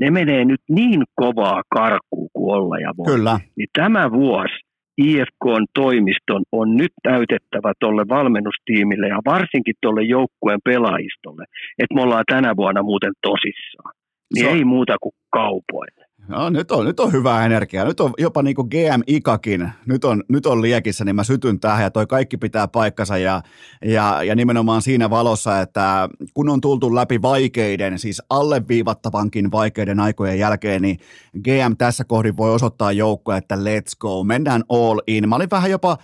[0.00, 3.06] ne menee nyt niin kovaa karkuun kuin olla ja voi.
[3.06, 3.40] Kyllä.
[3.56, 4.54] Niin tämä vuosi
[4.98, 11.44] IFKn toimiston on nyt täytettävä tuolle valmennustiimille ja varsinkin tuolle joukkueen pelaajistolle,
[11.78, 13.94] että me ollaan tänä vuonna muuten tosissaan.
[14.34, 16.01] Niin ei muuta kuin kaupoille.
[16.28, 17.84] No, nyt, on, nyt on hyvää energiaa.
[17.84, 21.60] Nyt on jopa niin kuin GM Ikakin, nyt on, nyt on liekissä, niin mä sytyn
[21.60, 23.42] tähän ja toi kaikki pitää paikkansa ja,
[23.84, 30.38] ja, ja nimenomaan siinä valossa, että kun on tultu läpi vaikeiden, siis alleviivattavankin vaikeiden aikojen
[30.38, 30.98] jälkeen, niin
[31.42, 35.28] GM tässä kohdin voi osoittaa joukkoa, että let's go, mennään all in.
[35.28, 35.98] Mä olin vähän jopa,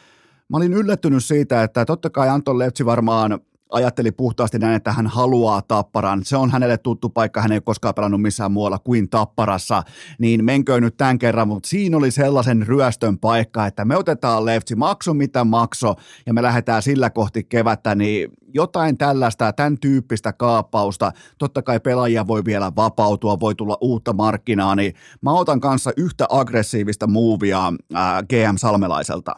[0.49, 3.41] mä olin yllättynyt siitä, että totta kai Anton Lepsi varmaan
[3.73, 6.25] ajatteli puhtaasti näin, että hän haluaa Tapparan.
[6.25, 9.83] Se on hänelle tuttu paikka, hän ei koskaan pelannut missään muualla kuin Tapparassa,
[10.19, 14.77] niin menköön nyt tämän kerran, mutta siinä oli sellaisen ryöstön paikka, että me otetaan Leftsi,
[14.77, 15.95] makso mitä makso,
[16.27, 22.27] ja me lähdetään sillä kohti kevättä, niin jotain tällaista, tämän tyyppistä kaappausta, totta kai pelaajia
[22.27, 27.73] voi vielä vapautua, voi tulla uutta markkinaa, niin mä otan kanssa yhtä aggressiivista muuvia
[28.29, 29.35] GM Salmelaiselta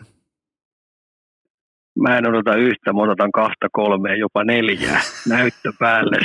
[1.98, 6.16] mä en odota yhtä, mä odotan kahta, kolmea, jopa neljää näyttöpäälle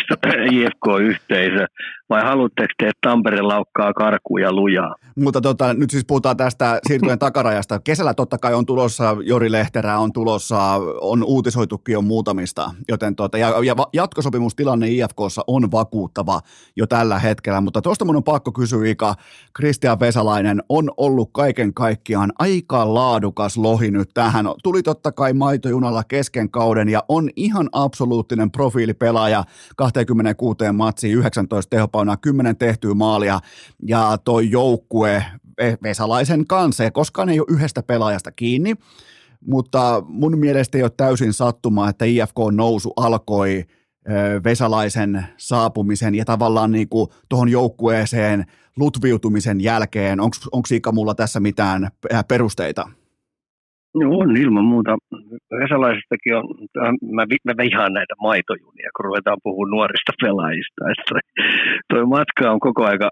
[0.51, 1.66] IFK-yhteisö.
[2.10, 4.95] Vai haluatteko te, että Tampere laukkaa karkuja lujaa?
[5.16, 7.80] Mutta tota, nyt siis puhutaan tästä siirtojen takarajasta.
[7.80, 10.60] Kesällä totta kai on tulossa, Jori Lehterä on tulossa,
[11.01, 16.39] on uutisoitukin on muutamista, joten tota, ja, ja jatkosopimustilanne IFKssa on vakuuttava
[16.76, 19.16] jo tällä hetkellä, mutta tuosta mun on pakko kysyä, Ika,
[19.53, 24.45] Kristian Vesalainen on ollut kaiken kaikkiaan aika laadukas lohi nyt tähän.
[24.64, 29.43] Tuli totta kai maitojunalla kesken kauden ja on ihan absoluuttinen profiilipelaaja
[29.76, 33.39] 26 matsiin, 19 tehopaunaa, 10 tehtyä maalia
[33.88, 35.26] ja toi joukkue
[35.84, 38.76] Vesalaisen kanssa ja koskaan ei ole yhdestä pelaajasta kiinni,
[39.48, 43.66] mutta mun mielestä ei ole täysin sattumaa, että IFK nousu alkoi
[44.43, 48.46] Vesalaisen saapumisen ja tavallaan niin kuin tuohon joukkueeseen
[48.78, 50.20] lutviutumisen jälkeen.
[50.20, 51.89] Onko Ika mulla tässä mitään
[52.28, 52.89] perusteita?
[54.00, 54.98] No on ilman muuta.
[55.62, 56.46] Vesalaisistakin on,
[57.16, 60.80] mä, mä vihaan näitä maitojunia, kun ruvetaan puhumaan nuorista pelaajista.
[61.10, 61.22] Toi,
[61.91, 63.10] toi matka on koko aika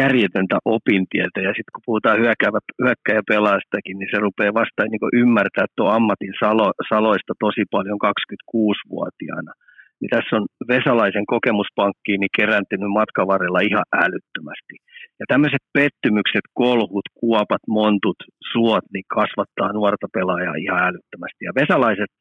[0.00, 5.88] järjetöntä opintietä ja sitten kun puhutaan hyökkäävä, hyökkäjäpelaastakin, niin se rupeaa vasta niin ymmärtää tuo
[5.96, 9.52] ammatin salo, saloista tosi paljon 26-vuotiaana.
[10.00, 14.74] Niin tässä on Vesalaisen kokemuspankkiin niin kerääntynyt matkavarrella ihan älyttömästi.
[15.20, 18.20] Ja tämmöiset pettymykset, kolhut, kuopat, montut,
[18.52, 21.44] suot, niin kasvattaa nuorta pelaajaa ihan älyttömästi.
[21.44, 22.12] Ja Vesalaiset,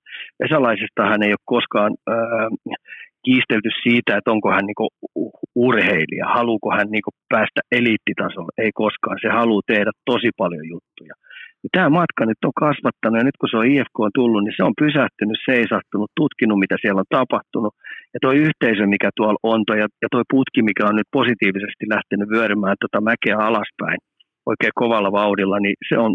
[0.44, 2.16] Vesalaisestahan ei ole koskaan äh,
[3.26, 4.88] kiistelty siitä, että onko hän niinku
[5.56, 8.52] urheilija, haluuko hän niinku päästä eliittitasolle.
[8.58, 11.14] Ei koskaan, se haluaa tehdä tosi paljon juttuja.
[11.64, 14.58] Ja tämä matka nyt on kasvattanut ja nyt kun se on IFK on tullut, niin
[14.58, 17.74] se on pysähtynyt, seisahtunut, tutkinut mitä siellä on tapahtunut.
[18.14, 22.30] Ja tuo yhteisö, mikä tuolla on, toi, ja tuo putki, mikä on nyt positiivisesti lähtenyt
[22.34, 24.00] vyörymään tuota mäkeä alaspäin
[24.52, 26.12] oikein kovalla vauhdilla, niin se on,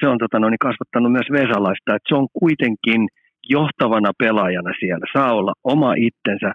[0.00, 3.00] se on tota, no, niin kasvattanut myös Vesalaista, että se on kuitenkin
[3.56, 6.50] johtavana pelaajana siellä, saa olla oma itsensä,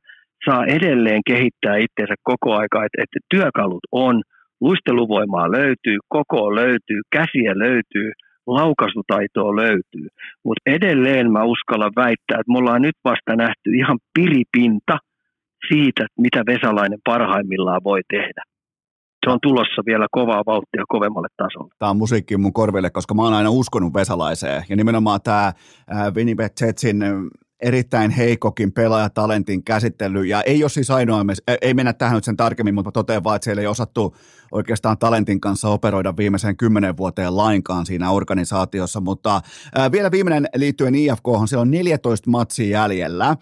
[0.45, 4.15] saa edelleen kehittää itsensä koko aika, että, että työkalut on–
[4.61, 8.11] luisteluvoimaa löytyy, koko löytyy, käsiä löytyy,
[8.47, 10.07] laukaisutaitoa löytyy.
[10.45, 14.97] Mutta edelleen mä uskallan väittää, että me ollaan nyt vasta nähty ihan piripinta
[15.67, 18.43] siitä, mitä Vesalainen parhaimmillaan voi tehdä.
[19.25, 21.73] Se on tulossa vielä kovaa vauhtia kovemmalle tasolle.
[21.79, 24.63] Tämä on musiikki mun korville, koska mä oon aina uskonut Vesalaiseen.
[24.69, 25.53] Ja nimenomaan tämä
[26.15, 26.97] Winnipeg Jetsin
[27.59, 31.25] erittäin heikokin pelaajatalentin käsittely, ja ei ole siis ainoa,
[31.61, 34.15] ei mennä tähän nyt sen tarkemmin, mutta totean vaan, että siellä ei osattu
[34.51, 39.41] oikeastaan talentin kanssa operoida viimeiseen kymmenen vuoteen lainkaan siinä organisaatiossa, mutta
[39.91, 43.35] vielä viimeinen liittyen IFK, siellä on 14 matsia jäljellä,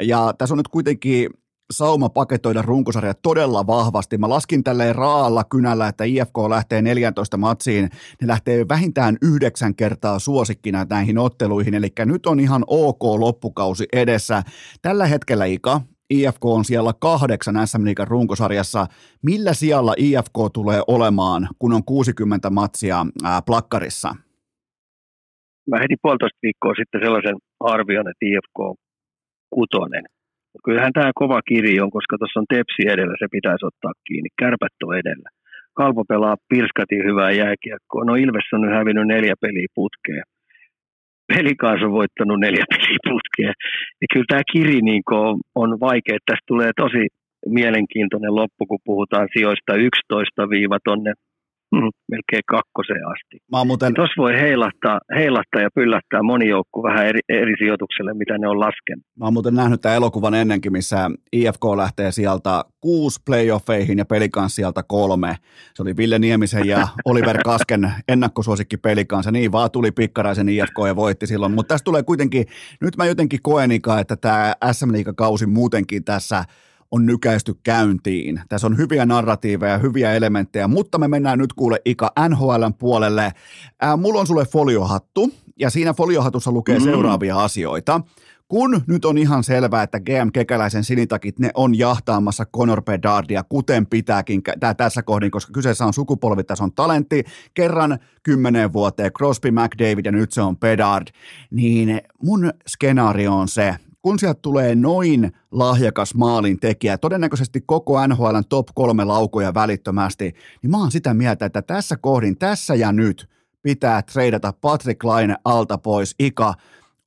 [0.00, 1.30] ja tässä on nyt kuitenkin
[1.72, 4.18] sauma paketoida runkosarja todella vahvasti.
[4.18, 7.90] Mä laskin tälleen raalla kynällä, että IFK lähtee 14 matsiin.
[8.20, 14.42] Ne lähtee vähintään yhdeksän kertaa suosikkina näihin otteluihin, eli nyt on ihan ok loppukausi edessä.
[14.82, 18.86] Tällä hetkellä Ika, IFK on siellä kahdeksan SM Liigan runkosarjassa.
[19.22, 24.16] Millä sijalla IFK tulee olemaan, kun on 60 matsia ää, plakkarissa?
[25.70, 28.74] Mä heti puolitoista viikkoa sitten sellaisen arvion, että IFK on
[29.50, 30.04] kutonen.
[30.52, 34.30] Mutta kyllähän tämä kova kiri on, koska tuossa on tepsi edellä, se pitäisi ottaa kiinni.
[34.40, 35.28] Kärpät on edellä.
[35.78, 38.04] Kalpo pelaa pirskati hyvää jääkiekkoa.
[38.04, 40.24] No Ilves on nyt hävinnyt neljä peliä putkeen.
[41.34, 43.54] Pelikaas on voittanut neljä peliä putkeen.
[44.00, 45.02] Ja kyllä tämä kiri niin
[45.54, 46.18] on, vaikea.
[46.26, 47.02] Tästä tulee tosi
[47.46, 51.12] mielenkiintoinen loppu, kun puhutaan sijoista 11 viiva tonne
[52.10, 53.36] melkein kakkoseen asti.
[53.52, 58.38] Mä muuten, Tuossa voi heilahtaa, heilahtaa ja pyllähtää moni joukku vähän eri, eri sijoitukselle, mitä
[58.38, 59.04] ne on laskenut.
[59.18, 64.54] mä oon muuten nähnyt tämän elokuvan ennenkin, missä IFK lähtee sieltä kuusi playoffeihin ja pelikans
[64.54, 65.36] sieltä kolme.
[65.74, 69.30] Se oli Ville Niemisen ja Oliver Kasken ennakkosuosikki pelikanssa.
[69.30, 71.52] Niin vaan tuli pikkaraisen IFK ja voitti silloin.
[71.52, 72.46] Mutta tässä tulee kuitenkin,
[72.80, 76.44] nyt mä jotenkin koen Ika, että tämä SM Liiga-kausi muutenkin tässä
[76.92, 78.40] on nykäisty käyntiin.
[78.48, 83.32] Tässä on hyviä narratiiveja, hyviä elementtejä, mutta me mennään nyt kuule Ika NHLn puolelle.
[83.80, 86.84] Ää, mulla on sulle foliohattu, ja siinä foliohatussa lukee mm.
[86.84, 88.00] seuraavia asioita.
[88.48, 93.86] Kun nyt on ihan selvää, että GM Kekäläisen sinitakit, ne on jahtaamassa Conor Bedardia, kuten
[93.86, 97.24] pitääkin tää tässä kohdin, koska kyseessä on sukupolvitason talentti,
[97.54, 101.06] kerran kymmenen vuoteen Crosby, McDavid ja nyt se on Bedard,
[101.50, 108.42] niin mun skenaario on se, kun sieltä tulee noin lahjakas maalin tekijä, todennäköisesti koko NHLn
[108.48, 110.32] top kolme laukoja välittömästi,
[110.62, 113.28] niin mä oon sitä mieltä, että tässä kohdin, tässä ja nyt
[113.62, 116.14] pitää treidata Patrick Laine alta pois.
[116.18, 116.54] Ika,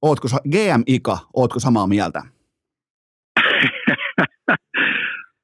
[0.02, 2.22] ootko, GM Ika, ootko samaa mieltä?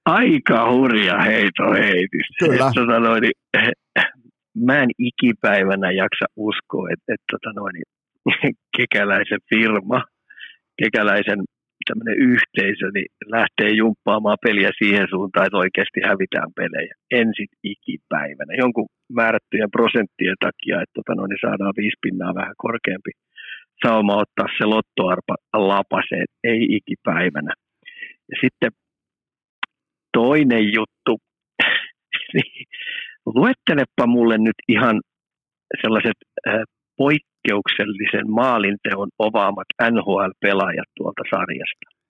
[0.06, 2.28] Aika hurja heito heitis.
[2.40, 2.72] Kyllä.
[2.76, 3.24] Tota noin,
[4.66, 7.74] mä en ikipäivänä jaksa uskoa, että, että tota noin,
[8.78, 10.04] kekäläisen firma,
[10.84, 11.40] kekäläisen
[11.88, 18.54] tämmöinen yhteisö niin lähtee jumppaamaan peliä siihen suuntaan, että oikeasti hävitään pelejä ensin ikipäivänä.
[18.64, 18.88] Jonkun
[19.20, 23.12] määrättyjen prosenttien takia, että tota noin, niin saadaan viisi pinnaa vähän korkeampi
[23.86, 27.54] sauma ottaa se lottoarpa lapaseen, ei ikipäivänä.
[28.30, 28.72] Ja sitten
[30.14, 31.14] toinen juttu,
[32.34, 32.66] niin
[33.36, 35.02] luettelepa mulle nyt ihan
[35.82, 36.18] sellaiset
[36.48, 36.64] äh,
[37.42, 42.02] poikkeuksellisen maalinteon ovaamat NHL-pelaajat tuolta sarjasta.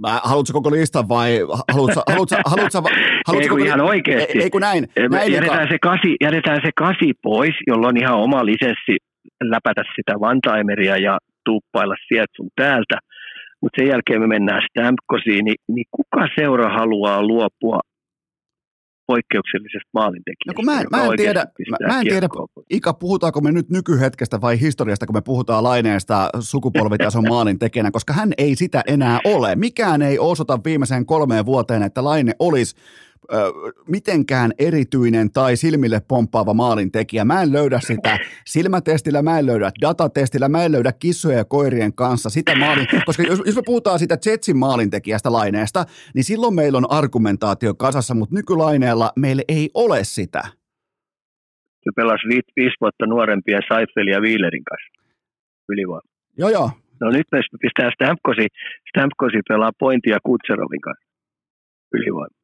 [0.00, 1.38] Mä, haluatko koko listan vai
[1.72, 2.82] haluatko, haluatko, haluatko,
[3.26, 4.38] haluatko ei kun koko, ihan oikeasti.
[4.38, 4.86] Ei, ei kun näin.
[5.10, 8.96] näin jätetään, se kasi, jätetään se kasi pois, jolla on ihan oma lisenssi
[9.44, 12.98] läpätä sitä one-timeria ja tuuppailla sieltä sun täältä.
[13.62, 17.80] Mutta sen jälkeen me mennään Stamkosiin, niin, niin kuka seura haluaa luopua
[19.06, 20.52] poikkeuksellisesta maalintekijästä?
[20.52, 22.28] No kun mä en, mä en tiedä, mä, mä en tiedä
[22.70, 28.12] Ika, puhutaanko me nyt nykyhetkestä vai historiasta, kun me puhutaan laineesta sukupolvitason maalin tekijänä, koska
[28.12, 29.56] hän ei sitä enää ole.
[29.56, 32.76] Mikään ei osoita viimeiseen kolmeen vuoteen, että laine olisi
[33.88, 37.24] mitenkään erityinen tai silmille pomppaava maalintekijä.
[37.24, 41.94] Mä en löydä sitä silmätestillä, mä en löydä datatestillä, mä en löydä kissojen ja koirien
[41.94, 46.78] kanssa sitä maalin, koska jos, jos me puhutaan sitä Jetsin maalintekijästä laineesta, niin silloin meillä
[46.78, 50.42] on argumentaatio kasassa, mutta nykylaineella meillä ei ole sitä.
[51.84, 55.02] Se pelasi viisi, viisi vuotta nuorempia Seifelin ja Wheelerin kanssa
[55.68, 56.08] ylivoima.
[56.38, 56.70] Joo, joo.
[57.00, 58.46] No nyt me pistää Stamkosi,
[58.88, 61.06] Stamkosi pelaa pointia Kutserovin kanssa
[61.92, 62.35] ylivoima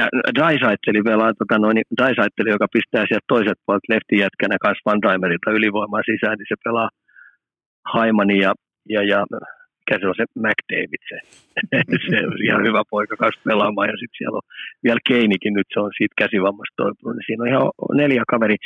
[0.00, 0.06] ja
[0.40, 6.08] Daisaitteli pelaa, tota noin, Daisaitteli, joka pistää sieltä toiset puolet leftijätkänä kanssa Van Timerilta ylivoimaa
[6.10, 6.88] sisään, niin se pelaa
[7.92, 8.52] Haimani ja,
[8.88, 9.20] ja, ja
[9.84, 11.18] mikä se on se McDavid se.
[12.10, 14.46] se on ihan hyvä poika kanssa pelaamaan ja sitten siellä on
[14.84, 17.66] vielä Keinikin nyt, se on siitä käsivammasta toipunut, niin siinä on ihan
[18.00, 18.56] neljä kaveri.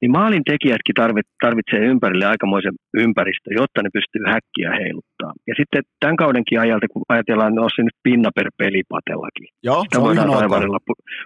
[0.00, 0.98] Niin maalin tekijätkin
[1.44, 5.32] tarvitsee ympärille aikamoisen ympäristö, jotta ne pystyy häkkiä heiluttaa.
[5.48, 9.48] Ja sitten tämän kaudenkin ajalta, kun ajatellaan, ne on se nyt pinna per peli patellakin.
[9.68, 10.80] Joo, Sitä voidaan taivarilla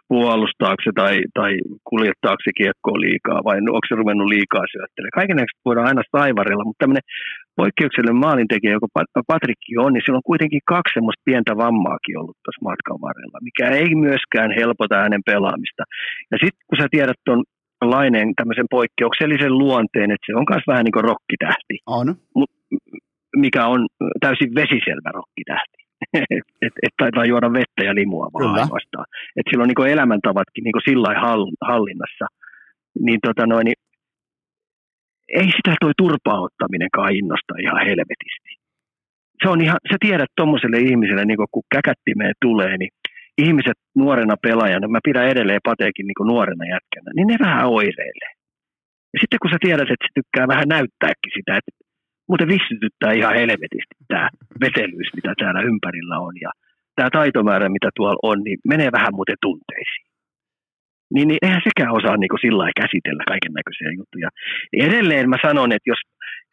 [0.08, 1.52] puolustaako se tai, tai
[1.90, 5.18] kuljettaako se kiekkoa liikaa vai onko se ruvennut liikaa syöttelemään.
[5.20, 7.06] Kaiken voidaan aina taivarilla, mutta tämmöinen
[7.56, 8.88] poikkeuksellinen maalintekijä, joka
[9.26, 13.66] Patrikki on, niin sillä on kuitenkin kaksi semmoista pientä vammaakin ollut tuossa matkan varrella, mikä
[13.80, 15.82] ei myöskään helpota hänen pelaamista.
[16.30, 17.42] Ja sitten kun sä tiedät tuon
[17.84, 21.76] Laineen tämmöisen poikkeuksellisen luonteen, että se on myös vähän niin kuin rokkitähti.
[21.86, 22.06] On.
[22.34, 22.50] Mut,
[23.36, 23.80] mikä on
[24.20, 25.78] täysin vesiselvä rokkitähti.
[26.66, 28.62] että et taitaa juoda vettä ja limua vaan Kyllä.
[28.62, 29.06] ainoastaan.
[29.36, 31.20] Että sillä on niin elämäntavatkin niin sillä
[31.70, 32.26] hallinnassa.
[33.00, 33.80] Niin, tota noin, niin
[35.40, 38.50] ei sitä toi turpaottaminenkaan innosta ihan helvetisti.
[39.42, 42.92] Se on ihan, sä tiedät tuommoiselle ihmiselle, niin kun käkättimeen tulee, niin
[43.38, 48.32] ihmiset nuorena pelaajana, mä pidän edelleen Pateekin niin nuorena jätkänä, niin ne vähän oireilee.
[49.12, 51.72] Ja sitten kun sä tiedät, että se tykkää vähän näyttääkin sitä, että
[52.28, 54.28] muuten vissytyttää ihan helvetisti tämä
[54.64, 56.50] vetelyys, mitä täällä ympärillä on ja
[56.96, 60.11] tämä taitomäärä, mitä tuolla on, niin menee vähän muuten tunteisiin
[61.14, 64.28] niin, niin eihän sekään osaa niin kuin sillä käsitellä kaiken näköisiä juttuja.
[64.72, 66.02] Niin edelleen mä sanon, että jos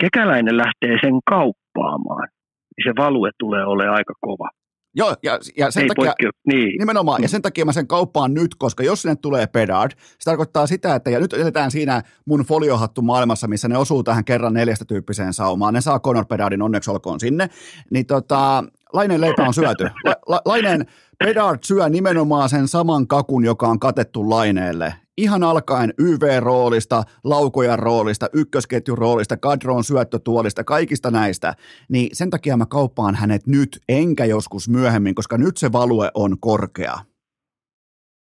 [0.04, 2.28] kekäläinen lähtee sen kauppaamaan,
[2.72, 4.50] niin se value tulee olemaan aika kova.
[4.96, 6.78] Joo, ja, ja sen Ei takia, poikkeu, niin.
[6.80, 10.68] nimenomaan, ja sen takia mä sen kauppaan nyt, koska jos sinne tulee Pedard, se tarkoittaa
[10.68, 14.86] sitä, että, ja nyt eletään siinä mun foliohattu maailmassa, missä ne osuu tähän kerran neljästä
[14.86, 17.50] tyyppiseen saumaan, ne saa Conor Pedardin onneksi olkoon sinne,
[17.92, 18.64] niin tota,
[18.94, 19.84] Laineen leipä on syöty.
[20.06, 20.86] La, la, Laineen
[21.26, 24.94] Bedard syö nimenomaan sen saman kakun, joka on katettu Laineelle.
[25.18, 31.54] Ihan alkaen YV-roolista, laukojan roolista, ykkösketjun roolista, kadron syöttötuolista, kaikista näistä.
[31.90, 36.40] Niin sen takia mä kauppaan hänet nyt, enkä joskus myöhemmin, koska nyt se value on
[36.40, 36.94] korkea.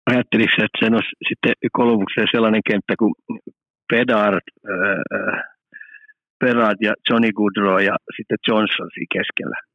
[0.06, 3.14] Ajatteliko että sen olisi sitten Kolumbukseen sellainen kenttä kuin
[3.92, 4.40] Bedard,
[4.70, 5.42] äh,
[6.40, 9.69] Perad ja Johnny Goodrow ja sitten Johnson siinä keskellä.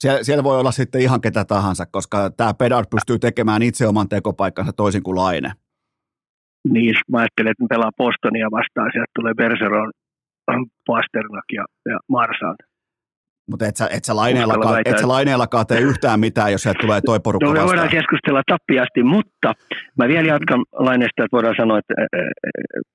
[0.00, 4.08] Siellä, siellä voi olla sitten ihan ketä tahansa, koska tämä Pedard pystyy tekemään itse oman
[4.08, 5.52] tekopaikkansa toisin kuin Laine.
[6.68, 9.92] Niin, mä ajattelen, että pelaa Bostonia vastaan, sieltä tulee Bergeron,
[10.86, 12.56] Pasternak ja, ja Marsant.
[13.50, 17.00] Mutta et sä, et sä, laineellakaan, et sä laineellakaan tee yhtään mitään, jos sieltä tulee
[17.00, 17.68] toi porukka no, vastaan.
[17.68, 19.52] voidaan keskustella tappiasti, mutta
[19.98, 21.94] mä vielä jatkan laineesta, että voidaan sanoa, että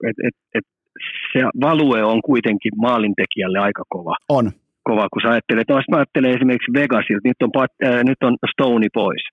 [0.09, 0.63] et, et, et,
[1.33, 4.15] se value on kuitenkin maalintekijälle aika kova.
[4.29, 4.51] On.
[4.83, 7.51] Kova, kun sä ajattelet, no mä ajattelen esimerkiksi Vegasilta, nyt on,
[7.85, 9.23] äh, nyt on Stony pois,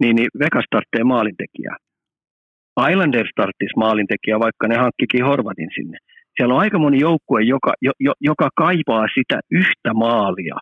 [0.00, 1.76] niin, niin Vegas tarvitsee maalintekijää.
[2.90, 5.98] Islanders tarvitsisi maalintekijää, vaikka ne hankkikin Horvatin sinne.
[6.36, 10.56] Siellä on aika moni joukkue, joka, jo, jo, joka kaipaa sitä yhtä maalia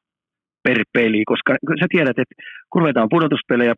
[0.64, 2.34] per peli, koska sä tiedät, että
[2.70, 3.74] kun ruvetaan pudotuspelejä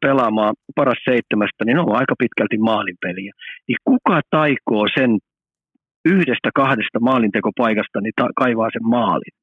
[0.00, 3.32] pelaamaan paras seitsemästä, niin ne on aika pitkälti maalinpeliä.
[3.68, 5.10] Niin kuka taikoo sen
[6.04, 9.37] yhdestä kahdesta maalintekopaikasta, niin ta- kaivaa sen maalin.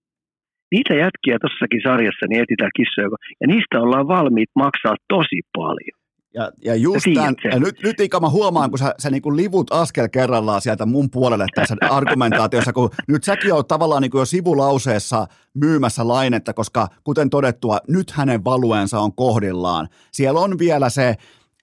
[0.71, 3.09] Niitä jätkiä tuossakin sarjassa niin etsitään kissoja,
[3.41, 5.97] ja niistä ollaan valmiit maksaa tosi paljon.
[6.35, 9.37] Ja, ja just tämän, ja nyt, nyt Ika mä huomaan, kun sä, sä niin kuin
[9.37, 14.19] livut askel kerrallaan sieltä mun puolelle tässä argumentaatiossa, kun nyt säkin oot tavallaan niin kuin
[14.19, 19.87] jo sivulauseessa myymässä lainetta, koska kuten todettua, nyt hänen valueensa on kohdillaan.
[20.11, 21.15] Siellä on vielä se,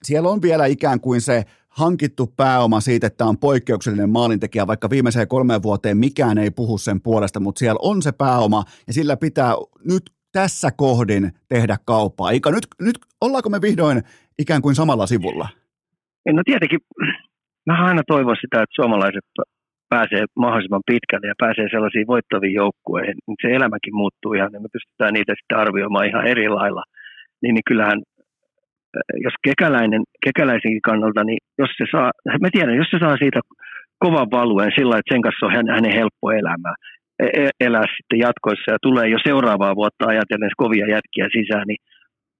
[0.02, 1.44] siellä on vielä ikään kuin se
[1.78, 7.00] hankittu pääoma siitä, että on poikkeuksellinen maalintekijä, vaikka viimeiseen kolmeen vuoteen mikään ei puhu sen
[7.00, 9.54] puolesta, mutta siellä on se pääoma ja sillä pitää
[9.88, 10.02] nyt
[10.32, 12.30] tässä kohdin tehdä kauppaa.
[12.30, 14.02] Ika, nyt, nyt ollaanko me vihdoin
[14.38, 15.48] ikään kuin samalla sivulla?
[16.32, 16.78] No tietenkin,
[17.68, 19.24] mä aina toivon sitä, että suomalaiset
[19.88, 23.16] pääsee mahdollisimman pitkälle ja pääsee sellaisiin voittaviin joukkueihin.
[23.42, 26.84] Se elämäkin muuttuu ihan, niin me pystytään niitä sitten arvioimaan ihan eri lailla.
[27.42, 27.98] Niin, niin kyllähän
[29.26, 33.40] jos kekäläinen, kekäläisenkin kannalta, niin jos se saa, mä tiedän, jos se saa siitä
[33.98, 36.74] kovan valueen sillä että sen kanssa on hänen helppo elämää,
[37.22, 41.80] e, e, elää sitten jatkoissa ja tulee jo seuraavaa vuotta ajatellen kovia jätkiä sisään, niin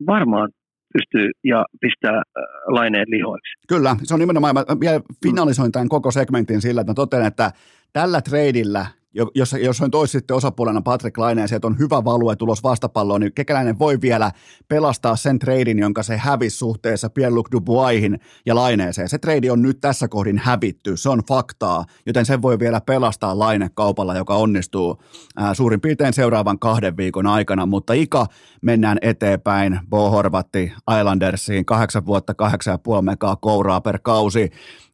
[0.06, 0.48] varmaan
[0.92, 2.22] pystyy ja pistää
[2.66, 3.52] laineen lihoiksi.
[3.68, 7.50] Kyllä, se on nimenomaan, mä vielä finalisoin tämän koko segmentin sillä, että totean, että
[7.92, 8.86] tällä treidillä
[9.34, 13.20] jos, jos on toisi sitten osapuolena Patrick Laine ja sieltä on hyvä value tulos vastapalloon,
[13.20, 14.32] niin Kekäläinen voi vielä
[14.68, 19.08] pelastaa sen treidin, jonka se hävisi suhteessa Pierre-Luc Duboisin ja Laineeseen.
[19.08, 23.38] Se treidi on nyt tässä kohdin hävitty, se on faktaa, joten sen voi vielä pelastaa
[23.38, 25.02] Laine kaupalla, joka onnistuu
[25.36, 28.26] ää, suurin piirtein seuraavan kahden viikon aikana, mutta Ika
[28.62, 34.50] mennään eteenpäin, Bo Horvatti Islandersiin, kahdeksan vuotta, kahdeksan ja puoli megaa kouraa per kausi.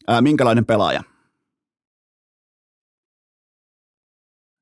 [0.09, 1.03] Ää, minkälainen pelaaja?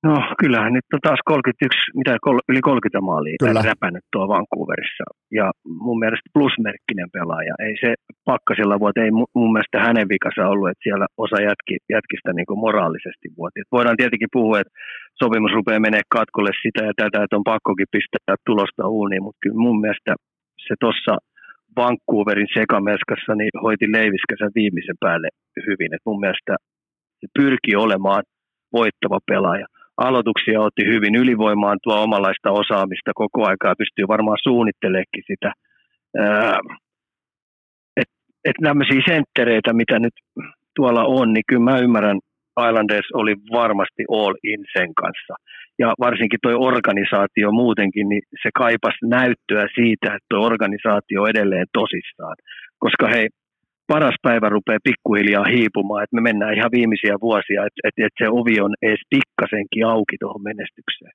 [0.07, 2.13] No kyllähän nyt on taas 31, mitä
[2.51, 3.63] yli 30 maalia Kyllä.
[3.71, 5.05] räpännyt tuo Vancouverissa.
[5.39, 5.47] Ja
[5.87, 7.55] mun mielestä plusmerkkinen pelaaja.
[7.67, 7.91] Ei se
[8.31, 12.63] pakkasilla vuote, ei mun mielestä hänen vikansa ollut, että siellä osa jätki, jätkistä niin kuin
[12.67, 13.61] moraalisesti vuoti.
[13.61, 14.75] Et voidaan tietenkin puhua, että
[15.23, 19.65] sopimus rupeaa menee katkolle sitä ja tätä, että on pakkokin pistää tulosta uuniin, mutta kyllä
[19.67, 20.13] mun mielestä
[20.67, 21.13] se tuossa
[21.81, 25.29] Vancouverin sekameskassa niin hoiti Leiviskäsen viimeisen päälle
[25.69, 25.95] hyvin.
[25.95, 26.53] Et mun mielestä
[27.21, 28.23] se pyrki olemaan
[28.73, 29.67] voittava pelaaja
[29.97, 35.53] aloituksia otti hyvin ylivoimaan tuo omanlaista osaamista koko aikaa, pystyy varmaan suunnitteleekin sitä.
[37.97, 40.15] Että et tämmöisiä senttereitä, mitä nyt
[40.77, 42.19] tuolla on, niin kyllä mä ymmärrän,
[42.69, 45.35] Islanders oli varmasti all in sen kanssa.
[45.79, 51.67] Ja varsinkin tuo organisaatio muutenkin, niin se kaipasi näyttöä siitä, että tuo organisaatio on edelleen
[51.73, 52.37] tosissaan.
[52.79, 53.29] Koska hei,
[53.87, 58.29] paras päivä rupeaa pikkuhiljaa hiipumaan, että me mennään ihan viimeisiä vuosia, että, että, että se
[58.31, 61.13] ovi on edes pikkasenkin auki tuohon menestykseen.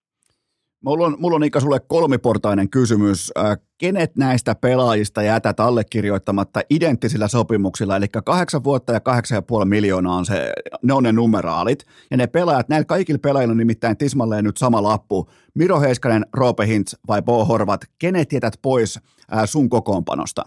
[0.85, 3.31] Mulla on, mulla on Ika sulle kolmiportainen kysymys.
[3.77, 7.95] Kenet näistä pelaajista jätät allekirjoittamatta identtisillä sopimuksilla?
[7.95, 10.53] Eli kahdeksan vuotta ja kahdeksan ja puoli miljoonaa on se,
[10.83, 11.85] ne on ne numeraalit.
[12.11, 15.29] Ja ne pelaajat, näillä kaikilla pelaajilla on nimittäin tismalleen nyt sama lappu.
[15.53, 18.99] Miro Heiskanen, Roope Hintz vai Bo Horvat, kenet jätät pois
[19.45, 20.43] sun kokoonpanosta?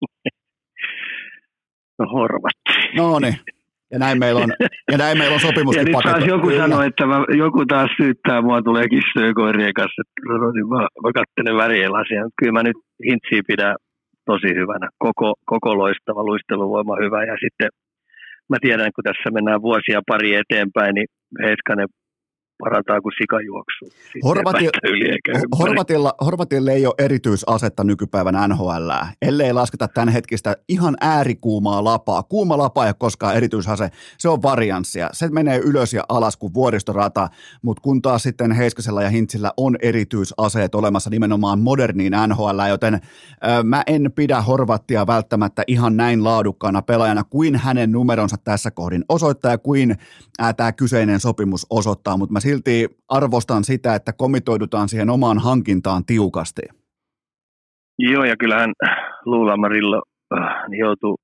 [1.98, 2.72] No horvatti.
[2.96, 3.36] No niin.
[3.92, 4.52] Ja näin meillä on,
[4.92, 5.76] ja näin meillä on sopimus.
[5.76, 10.02] ja nyt taas joku sanoi, että mä, joku taas syyttää mua tulee kissojen koirien kanssa.
[10.02, 12.22] Että niin mä, mä katselen värielasia.
[12.38, 12.76] Kyllä mä nyt
[13.06, 13.74] hintsiä pidän
[14.26, 14.88] tosi hyvänä.
[14.98, 17.24] Koko, koko loistava luisteluvoima hyvä.
[17.24, 17.68] Ja sitten
[18.50, 21.08] mä tiedän, kun tässä mennään vuosia pari eteenpäin, niin
[21.42, 21.88] Heiskanen
[22.58, 23.84] parantaa kuin sikajuoksu.
[24.24, 24.68] Horvati,
[25.58, 28.90] Horvatilla, Horvatilla ei ole erityisasetta nykypäivän NHL,
[29.22, 32.22] ellei lasketa tämänhetkistä ihan äärikuumaa lapaa.
[32.22, 35.08] Kuuma lapa ei ole koskaan erityisase, se on varianssia.
[35.12, 37.28] Se menee ylös ja alas kuin vuoristorata,
[37.62, 43.00] mutta kun taas sitten Heiskasella ja Hintsillä on erityisaseet olemassa nimenomaan moderniin NHL, joten ö,
[43.62, 49.50] mä en pidä Horvattia välttämättä ihan näin laadukkaana pelaajana kuin hänen numeronsa tässä kohdin osoittaa
[49.50, 49.96] ja kuin
[50.56, 52.76] tämä kyseinen sopimus osoittaa, mutta mä silti
[53.08, 56.62] arvostan sitä, että komitoidutaan siihen omaan hankintaan tiukasti.
[57.98, 58.72] Joo, ja kyllähän
[59.24, 60.02] Luulamarillo
[60.36, 61.14] äh, joutui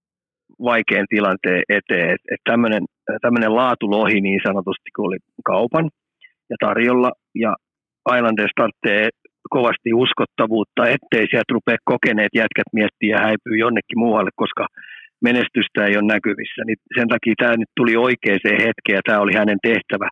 [0.68, 2.84] vaikean tilanteen eteen, että et tämmöinen,
[3.22, 5.86] tämmöinen laatulohi niin sanotusti, kun oli kaupan
[6.50, 7.10] ja tarjolla,
[7.44, 7.52] ja
[8.16, 9.08] Islanders tarvitsee
[9.56, 14.66] kovasti uskottavuutta, ettei sieltä rupea kokeneet jätkät miettiä ja häipyy jonnekin muualle, koska
[15.28, 16.62] menestystä ei ole näkyvissä.
[16.66, 20.08] Niin sen takia tämä nyt tuli oikeaan hetkeen ja tämä oli hänen tehtävä.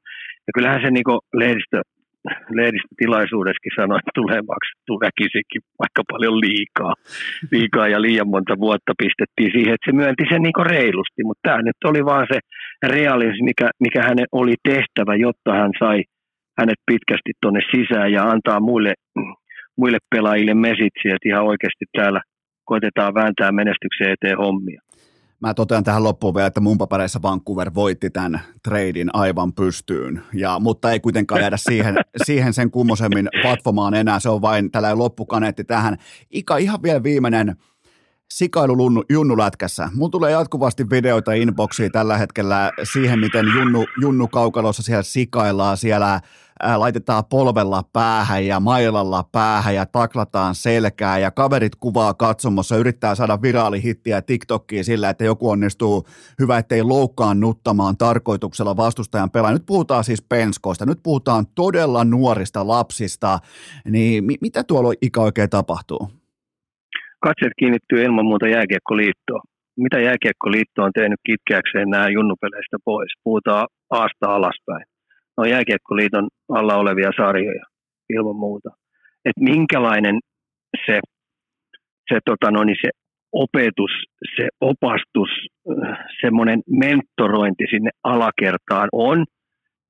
[0.49, 1.79] Ja kyllähän se niin lehdistö,
[2.61, 6.95] lehdistötilaisuudessakin sanoi, että tulee maksettu väkisikin vaikka paljon liikaa.
[7.53, 11.21] Liikaa ja liian monta vuotta pistettiin siihen, että se myönti sen niin reilusti.
[11.25, 12.39] Mutta tämä nyt oli vaan se
[12.97, 15.99] realismi, mikä, mikä hänen oli tehtävä, jotta hän sai
[16.61, 18.93] hänet pitkästi tuonne sisään ja antaa muille,
[19.77, 22.21] muille pelaajille mesitsiä, että ihan oikeasti täällä
[22.65, 24.81] koitetaan vääntää menestyksen eteen hommia.
[25.41, 30.59] Mä totean tähän loppuun vielä, että mun papereissa Vancouver voitti tämän treidin aivan pystyyn, ja,
[30.59, 31.95] mutta ei kuitenkaan jäädä siihen,
[32.27, 35.97] siihen sen kummosemmin vatvomaan enää, se on vain tällä loppukaneetti tähän.
[36.31, 37.57] Ika, ihan vielä viimeinen
[38.33, 39.91] sikailu junnulätkässä.
[39.95, 46.21] Mulla tulee jatkuvasti videoita inboxiin tällä hetkellä siihen, miten junnu, junnu kaukalossa siellä sikaillaan, siellä
[46.77, 53.43] laitetaan polvella päähän ja mailalla päähän ja taklataan selkää ja kaverit kuvaa katsomossa, yrittää saada
[53.43, 56.07] viraalihittiä TikTokkiin sillä, että joku onnistuu
[56.39, 59.53] hyvä, ettei loukkaan nuttamaan tarkoituksella vastustajan pelaa.
[59.53, 63.39] Nyt puhutaan siis penskoista, nyt puhutaan todella nuorista lapsista,
[63.85, 66.18] niin mi- mitä tuolla ikä oikein tapahtuu?
[67.21, 69.43] Katseet kiinnittyy ilman muuta jääkiekkoliittoon.
[69.77, 73.13] Mitä jääkiekkoliitto on tehnyt kitkeäkseen nämä junnupeleistä pois?
[73.25, 74.85] Puhutaan aasta alaspäin.
[75.37, 77.65] No jääkiekkoliiton alla olevia sarjoja
[78.09, 78.71] ilman muuta.
[79.25, 80.19] Että minkälainen
[80.87, 81.01] se,
[82.09, 82.91] se, tota no, niin se
[83.33, 83.91] opetus,
[84.37, 85.31] se opastus,
[86.21, 89.25] semmoinen mentorointi sinne alakertaan on,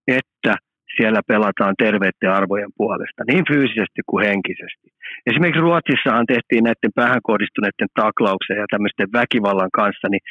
[0.07, 0.55] että
[0.97, 4.87] siellä pelataan terveiden arvojen puolesta, niin fyysisesti kuin henkisesti.
[5.27, 10.25] Esimerkiksi Ruotsissahan tehtiin näiden päähän kohdistuneiden taklauksen ja tämmöisten väkivallan kanssa, niin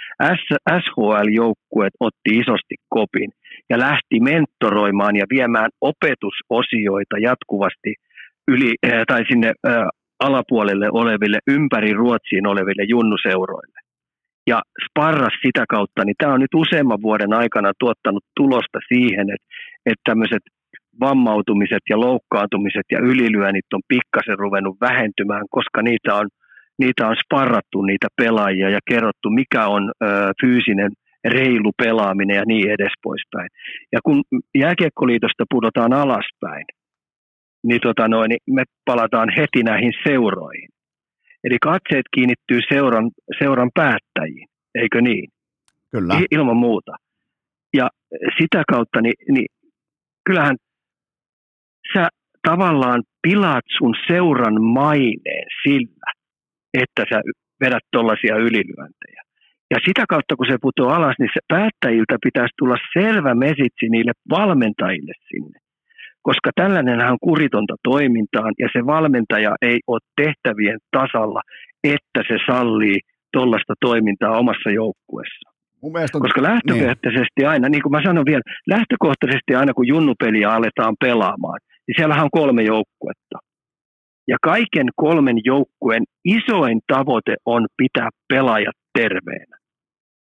[0.84, 3.32] SHL-joukkueet otti isosti kopin
[3.70, 7.92] ja lähti mentoroimaan ja viemään opetusosioita jatkuvasti
[8.48, 9.88] yli, äh, tai sinne äh,
[10.20, 13.80] alapuolelle oleville, ympäri Ruotsiin oleville junnuseuroille.
[14.48, 19.48] Ja sparras sitä kautta, niin tämä on nyt useamman vuoden aikana tuottanut tulosta siihen, että,
[19.86, 20.44] että tämmöiset
[21.00, 26.28] vammautumiset ja loukkaantumiset ja ylilyönnit on pikkasen ruvennut vähentymään, koska niitä on,
[26.80, 30.08] niitä on sparrattu niitä pelaajia ja kerrottu, mikä on ö,
[30.42, 30.92] fyysinen
[31.26, 33.50] reilu pelaaminen ja niin edes poispäin.
[33.92, 34.24] Ja kun
[34.56, 36.66] jääkiekkoliitosta pudotaan alaspäin,
[37.64, 40.70] niin, tota noin, niin me palataan heti näihin seuroihin.
[41.48, 45.30] Eli katseet kiinnittyy seuran, seuran päättäjiin, eikö niin?
[45.92, 46.22] Kyllä.
[46.32, 46.92] Ilman muuta.
[47.74, 47.90] Ja
[48.40, 49.50] sitä kautta, niin, niin
[50.26, 50.56] kyllähän
[51.94, 52.08] sä
[52.50, 56.12] tavallaan pilaat sun seuran maineen sillä,
[56.74, 57.22] että sä
[57.64, 59.22] vedät tuollaisia ylilyöntejä.
[59.72, 64.12] Ja sitä kautta, kun se putoaa alas, niin se päättäjiltä pitäisi tulla selvä mesitsi niille
[64.30, 65.60] valmentajille sinne.
[66.30, 71.42] Koska tällainenhan on kuritonta toimintaan ja se valmentaja ei ole tehtävien tasalla,
[71.84, 73.00] että se sallii
[73.34, 75.50] tuollaista toimintaa omassa joukkueessa.
[75.84, 77.50] On, Koska lähtökohtaisesti niin.
[77.50, 82.40] aina, niin kuin mä sanon vielä, lähtökohtaisesti aina kun junnupeliä aletaan pelaamaan, niin siellähän on
[82.40, 83.38] kolme joukkuetta.
[84.28, 89.58] Ja kaiken kolmen joukkueen isoin tavoite on pitää pelaajat terveenä.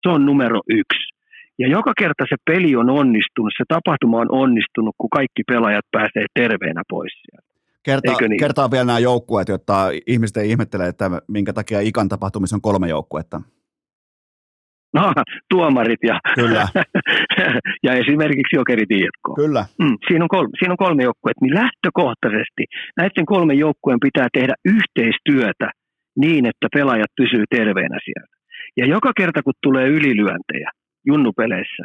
[0.02, 1.19] Se on numero yksi.
[1.60, 6.24] Ja joka kerta se peli on onnistunut, se tapahtuma on onnistunut, kun kaikki pelaajat pääsee
[6.34, 7.50] terveenä pois sieltä.
[7.82, 8.40] Kertaa, niin?
[8.40, 12.88] kertaa vielä nämä joukkueet, jotta ihmiset ei ihmettele, että minkä takia ikan tapahtumissa on kolme
[12.88, 13.40] joukkuetta.
[14.94, 15.12] No,
[15.50, 16.68] tuomarit ja, Kyllä.
[17.86, 19.26] ja esimerkiksi Jokerit IFK.
[19.36, 19.64] Kyllä.
[19.82, 21.44] Mm, siinä, on kolme, siinä on kolme joukkuetta.
[21.44, 22.64] Niin lähtökohtaisesti
[22.96, 25.70] näiden kolmen joukkueen pitää tehdä yhteistyötä
[26.16, 28.34] niin, että pelaajat pysyvät terveenä siellä.
[28.76, 30.70] Ja joka kerta, kun tulee ylilyöntejä
[31.06, 31.84] junnupeleissä,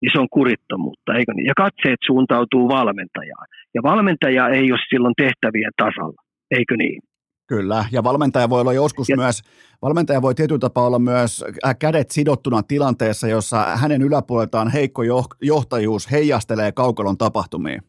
[0.00, 1.46] niin se on kurittomuutta, eikö niin?
[1.46, 3.46] Ja katseet suuntautuu valmentajaan.
[3.74, 7.00] Ja valmentaja ei ole silloin tehtävien tasalla, eikö niin?
[7.48, 9.42] Kyllä, ja valmentaja voi olla joskus ja, myös,
[9.82, 15.02] valmentaja voi tietyllä tapaa olla myös äh, kädet sidottuna tilanteessa, jossa hänen yläpuoleltaan heikko
[15.42, 17.80] johtajuus heijastelee kaukalon tapahtumiin.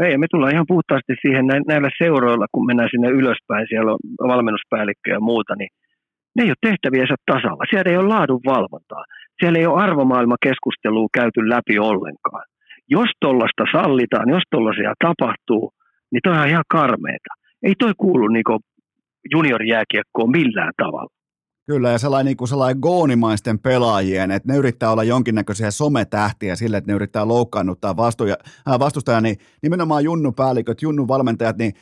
[0.00, 3.98] Ei, me tullaan ihan puhtaasti siihen näillä seuroilla, kun mennään sinne ylöspäin, siellä on
[4.28, 5.68] valmennuspäällikkö ja muuta, niin
[6.36, 7.64] ne ei ole tehtäviensä tasalla.
[7.70, 9.04] Siellä ei ole laadun valvontaa.
[9.44, 12.44] Siellä ei ole arvomaailmakeskustelua käyty läpi ollenkaan.
[12.88, 15.72] Jos tuollaista sallitaan, jos tuollaisia tapahtuu,
[16.12, 17.32] niin toi on ihan karmeeta.
[17.62, 18.58] Ei toi kuulu niinku
[19.32, 21.10] juniorijääkiekkoon millään tavalla.
[21.66, 26.76] Kyllä, ja sellainen, niin kuin sellainen goonimaisten pelaajien, että ne yrittää olla jonkinnäköisiä sometähtiä sille,
[26.76, 28.36] että ne yrittää loukkaannuttaa vastuja,
[28.68, 31.72] äh, vastustaja, niin nimenomaan junnupäälliköt, junnun valmentajat, niin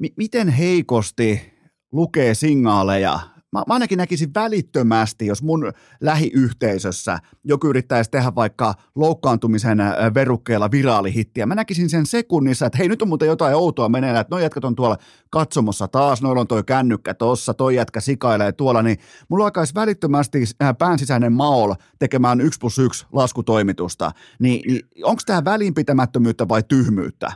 [0.00, 1.52] mi- miten heikosti
[1.92, 3.18] lukee signaaleja
[3.52, 9.78] mä, mä ainakin näkisin välittömästi, jos mun lähiyhteisössä joku yrittäisi tehdä vaikka loukkaantumisen
[10.14, 11.46] verukkeella viraalihittiä.
[11.46, 14.64] Mä näkisin sen sekunnissa, että hei nyt on muuten jotain outoa meneillään, että noi jätkät
[14.64, 14.96] on tuolla
[15.30, 18.96] katsomossa taas, noilla on toi kännykkä tossa, toi jätkä sikailee tuolla, niin
[19.28, 20.38] mulla alkaisi välittömästi
[20.78, 24.10] pään sisäinen maol tekemään 1 plus 1 laskutoimitusta.
[24.38, 27.32] Niin, niin onko tämä välinpitämättömyyttä vai tyhmyyttä?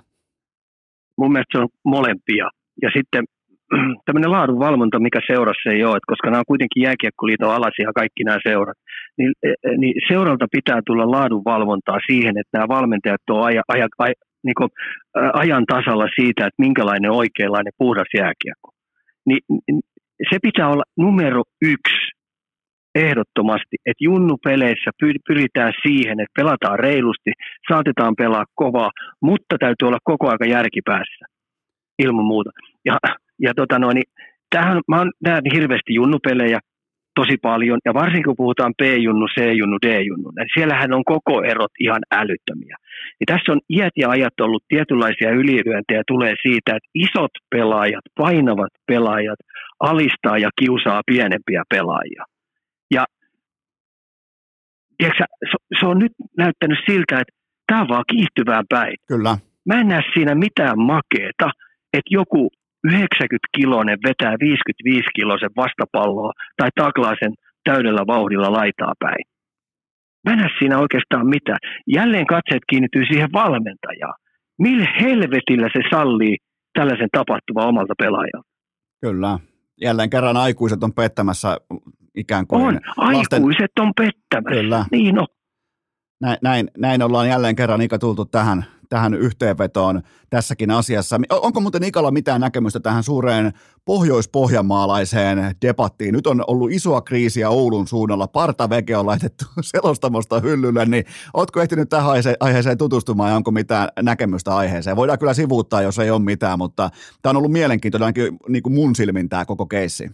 [1.18, 2.50] Mun mielestä se on molempia.
[2.82, 3.24] Ja sitten
[4.06, 8.38] tämmöinen laadunvalvonta, mikä seurassa ei ole, että koska nämä on kuitenkin jääkiekkoliiton alaisia kaikki nämä
[8.48, 8.78] seurat,
[9.18, 13.88] niin, e, e, niin seuralta pitää tulla laadunvalvontaa siihen, että nämä valmentajat on aja, aja,
[13.98, 14.14] aja,
[14.44, 14.54] niin
[15.32, 18.70] ajan tasalla siitä, että minkälainen oikeanlainen puhdas jääkiekko.
[19.26, 19.40] Niin,
[20.30, 22.06] se pitää olla numero yksi
[22.94, 24.90] ehdottomasti, että junnupeleissä
[25.28, 27.30] pyritään siihen, että pelataan reilusti,
[27.68, 28.90] saatetaan pelaa kovaa,
[29.22, 31.24] mutta täytyy olla koko aika järkipäässä
[31.98, 32.50] ilman muuta.
[32.84, 32.96] Ja
[33.40, 34.10] ja tota noin, niin
[34.50, 36.58] tämähän, mä näen hirveästi junnupelejä
[37.14, 42.02] tosi paljon, ja varsinkin kun puhutaan P-junnu, C-junnu, D-junnu, niin siellähän on koko erot ihan
[42.12, 42.76] älyttömiä.
[43.20, 48.72] Ja tässä on iät ja ajat ollut tietynlaisia ylilyöntejä tulee siitä, että isot pelaajat, painavat
[48.86, 49.38] pelaajat,
[49.80, 52.24] alistaa ja kiusaa pienempiä pelaajia.
[52.90, 53.04] Ja
[54.98, 55.24] tiedätkö,
[55.80, 57.34] se on nyt näyttänyt siltä, että
[57.66, 58.96] tämä on vaan kiihtyvää päin.
[59.08, 59.38] Kyllä.
[59.66, 61.50] Mä en näe siinä mitään makeeta,
[61.92, 62.50] että joku
[62.88, 67.32] 90-kiloinen vetää 55-kiloisen vastapalloa tai taklaa sen
[67.64, 69.24] täydellä vauhdilla laitaa päin.
[70.24, 71.58] Mä en siinä oikeastaan mitään.
[71.86, 74.14] Jälleen katseet kiinnittyy siihen valmentajaan.
[74.58, 76.36] Millä helvetillä se sallii
[76.78, 78.48] tällaisen tapahtuvan omalta pelaajalta?
[79.00, 79.38] Kyllä.
[79.80, 81.56] Jälleen kerran aikuiset on pettämässä
[82.16, 82.62] ikään kuin.
[82.62, 83.36] On, lasten...
[83.36, 84.60] aikuiset on pettämässä.
[84.62, 84.84] Kyllä.
[84.90, 85.26] Niin on.
[86.20, 91.20] Näin, näin, näin ollaan jälleen kerran Ika tultu tähän tähän yhteenvetoon tässäkin asiassa.
[91.30, 93.52] Onko muuten Ikalla mitään näkemystä tähän suureen
[93.84, 96.14] pohjois-pohjanmaalaiseen debattiin?
[96.14, 98.26] Nyt on ollut isoa kriisiä Oulun suunnalla.
[98.26, 99.44] Partaveke on laitettu
[99.74, 101.04] selostamosta hyllylle, niin
[101.34, 102.10] ootko ehtinyt tähän
[102.40, 104.96] aiheeseen tutustumaan ja onko mitään näkemystä aiheeseen?
[104.96, 106.90] Voidaan kyllä sivuuttaa, jos ei ole mitään, mutta
[107.22, 108.14] tämä on ollut mielenkiintoinen
[108.48, 110.10] niin kuin mun silmin tämä koko keissi.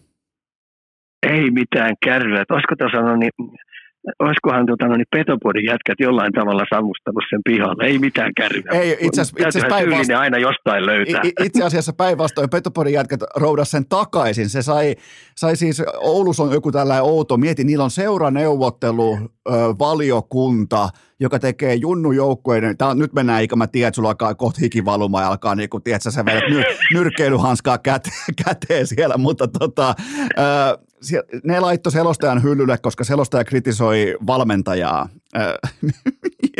[1.22, 2.44] Ei mitään kärryä.
[2.50, 3.58] Olisiko tuossa sanonut, niin
[4.18, 7.84] olisikohan tota, no, niin Petopodin jätkät jollain tavalla savustanut sen pihalle.
[7.84, 8.62] Ei mitään kärryä.
[8.72, 10.18] Ei, itse asiassa päinvastoin.
[10.18, 11.22] aina jostain löytää.
[11.44, 14.48] Itse asiassa päinvastoin Petopodin jätkät roudas sen takaisin.
[14.48, 14.96] Se sai,
[15.36, 20.88] sai siis, Oulussa on joku tällainen outo, mieti, niillä on seuraneuvottelu, ö, valiokunta,
[21.20, 25.20] joka tekee junnu joukkueiden, tää, nyt mennään eikä mä tiedä, että sulla alkaa kohta hikivaluma
[25.20, 26.64] ja alkaa niin kuin, tiedätkö, sä vedät nyr,
[26.94, 28.10] nyrkkeilyhanskaa käte,
[28.44, 29.94] käteen siellä, mutta tota,
[30.38, 30.91] ö,
[31.44, 35.08] ne laittoi selostajan hyllylle, koska selostaja kritisoi valmentajaa.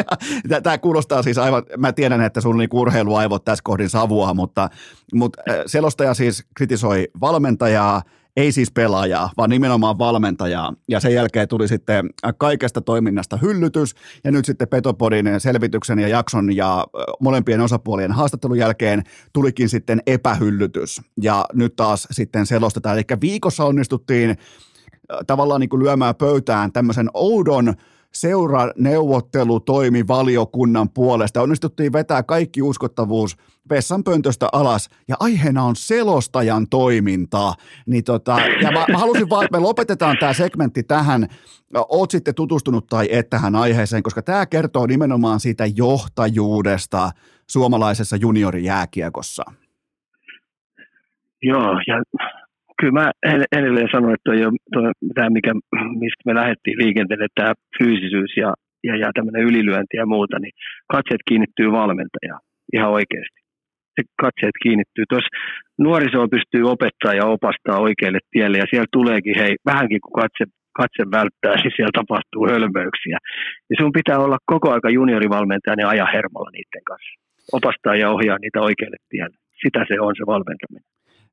[0.49, 4.71] ja tämä kuulostaa siis aivan, mä tiedän, että sun niin urheiluaivot tässä kohdin savua, mutta,
[5.15, 8.03] mutta selostaja siis kritisoi valmentajaa,
[8.37, 10.75] ei siis pelaajaa, vaan nimenomaan valmentajaa.
[10.89, 13.95] Ja sen jälkeen tuli sitten kaikesta toiminnasta hyllytys,
[14.25, 16.87] ja nyt sitten Petopodin selvityksen ja jakson ja
[17.21, 19.03] molempien osapuolien haastattelun jälkeen
[19.33, 21.01] tulikin sitten epähyllytys.
[21.23, 22.97] Ja nyt taas sitten selostetaan.
[22.97, 24.37] Eli viikossa onnistuttiin
[25.27, 27.75] tavallaan niin kuin lyömään pöytään tämmöisen oudon
[28.15, 31.43] seuraneuvottelu toimi valiokunnan puolesta.
[31.43, 33.37] Onnistuttiin vetää kaikki uskottavuus
[33.71, 37.53] vessanpöntöstä alas ja aiheena on selostajan toiminta.
[37.87, 41.29] Niin tota, ja mä, mä halusin vaan, että me lopetetaan tämä segmentti tähän.
[41.75, 47.11] Oot sitten tutustunut tai et tähän aiheeseen, koska tämä kertoo nimenomaan siitä johtajuudesta
[47.51, 49.43] suomalaisessa juniorijääkiekossa.
[51.43, 52.03] Joo, ja
[52.81, 53.11] kyllä mä
[53.59, 54.31] edelleen sanoin, että
[54.73, 55.53] toi, tämä, mikä,
[56.03, 58.55] mistä me lähdettiin liikenteelle, tämä fyysisyys ja,
[58.89, 60.55] ja, ja tämmöinen ylilyönti ja muuta, niin
[60.93, 62.43] katseet kiinnittyy valmentajaan
[62.73, 63.39] ihan oikeasti.
[63.97, 65.05] Se katseet kiinnittyy.
[65.09, 65.37] Tuossa
[65.79, 70.45] nuorisoa pystyy opettaa ja opastaa oikealle tielle ja siellä tuleekin, hei, vähänkin kun katse,
[70.81, 73.19] katse välttää, niin siellä tapahtuu hölmöyksiä.
[73.71, 77.13] Ja sun pitää olla koko aika juniorivalmentaja ja aja hermolla niiden kanssa.
[77.59, 79.37] Opastaa ja ohjaa niitä oikealle tielle.
[79.63, 80.85] Sitä se on se valmentaminen.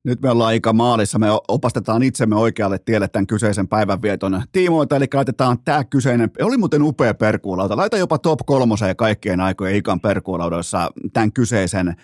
[0.06, 1.20] Nyt me ollaan aika maalissa.
[1.20, 6.84] Me opastetaan itsemme oikealle tielle tämän kyseisen päivänvieton tiimoilta, eli laitetaan tämä kyseinen, oli muuten
[6.84, 7.78] upea perkuulauta.
[7.78, 11.96] Laita jopa top kolmoseen kaikkien aikojen ikan perkuulaudoissa tämän kyseisen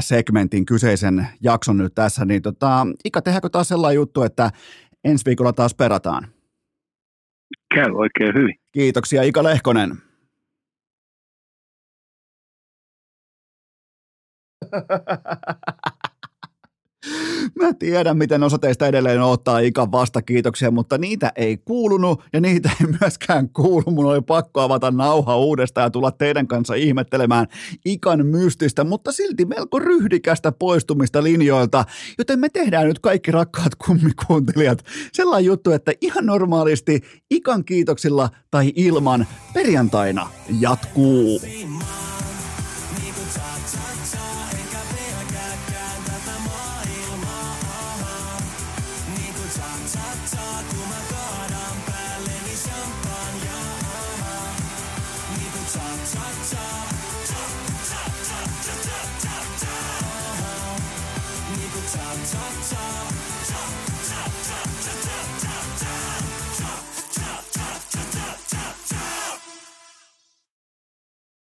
[0.00, 2.24] segmentin, kyseisen jakson nyt tässä.
[2.24, 4.50] Niin tota, Ika, tehdäänkö taas sellainen juttu, että
[5.04, 6.26] ensi viikolla taas perataan?
[7.74, 8.54] Käy oikein hyvin.
[8.72, 9.96] Kiitoksia Ika Lehkonen.
[17.60, 22.40] Mä tiedän, miten osa teistä edelleen ottaa ikan vasta kiitoksia, mutta niitä ei kuulunut ja
[22.40, 23.90] niitä ei myöskään kuulu.
[23.90, 27.46] Mun oli pakko avata nauha uudestaan ja tulla teidän kanssa ihmettelemään
[27.84, 31.84] ikan mystistä, mutta silti melko ryhdikästä poistumista linjoilta.
[32.18, 37.00] Joten me tehdään nyt kaikki rakkaat kummikuuntelijat sellainen juttu, että ihan normaalisti
[37.30, 40.28] ikan kiitoksilla tai ilman perjantaina
[40.60, 41.40] jatkuu.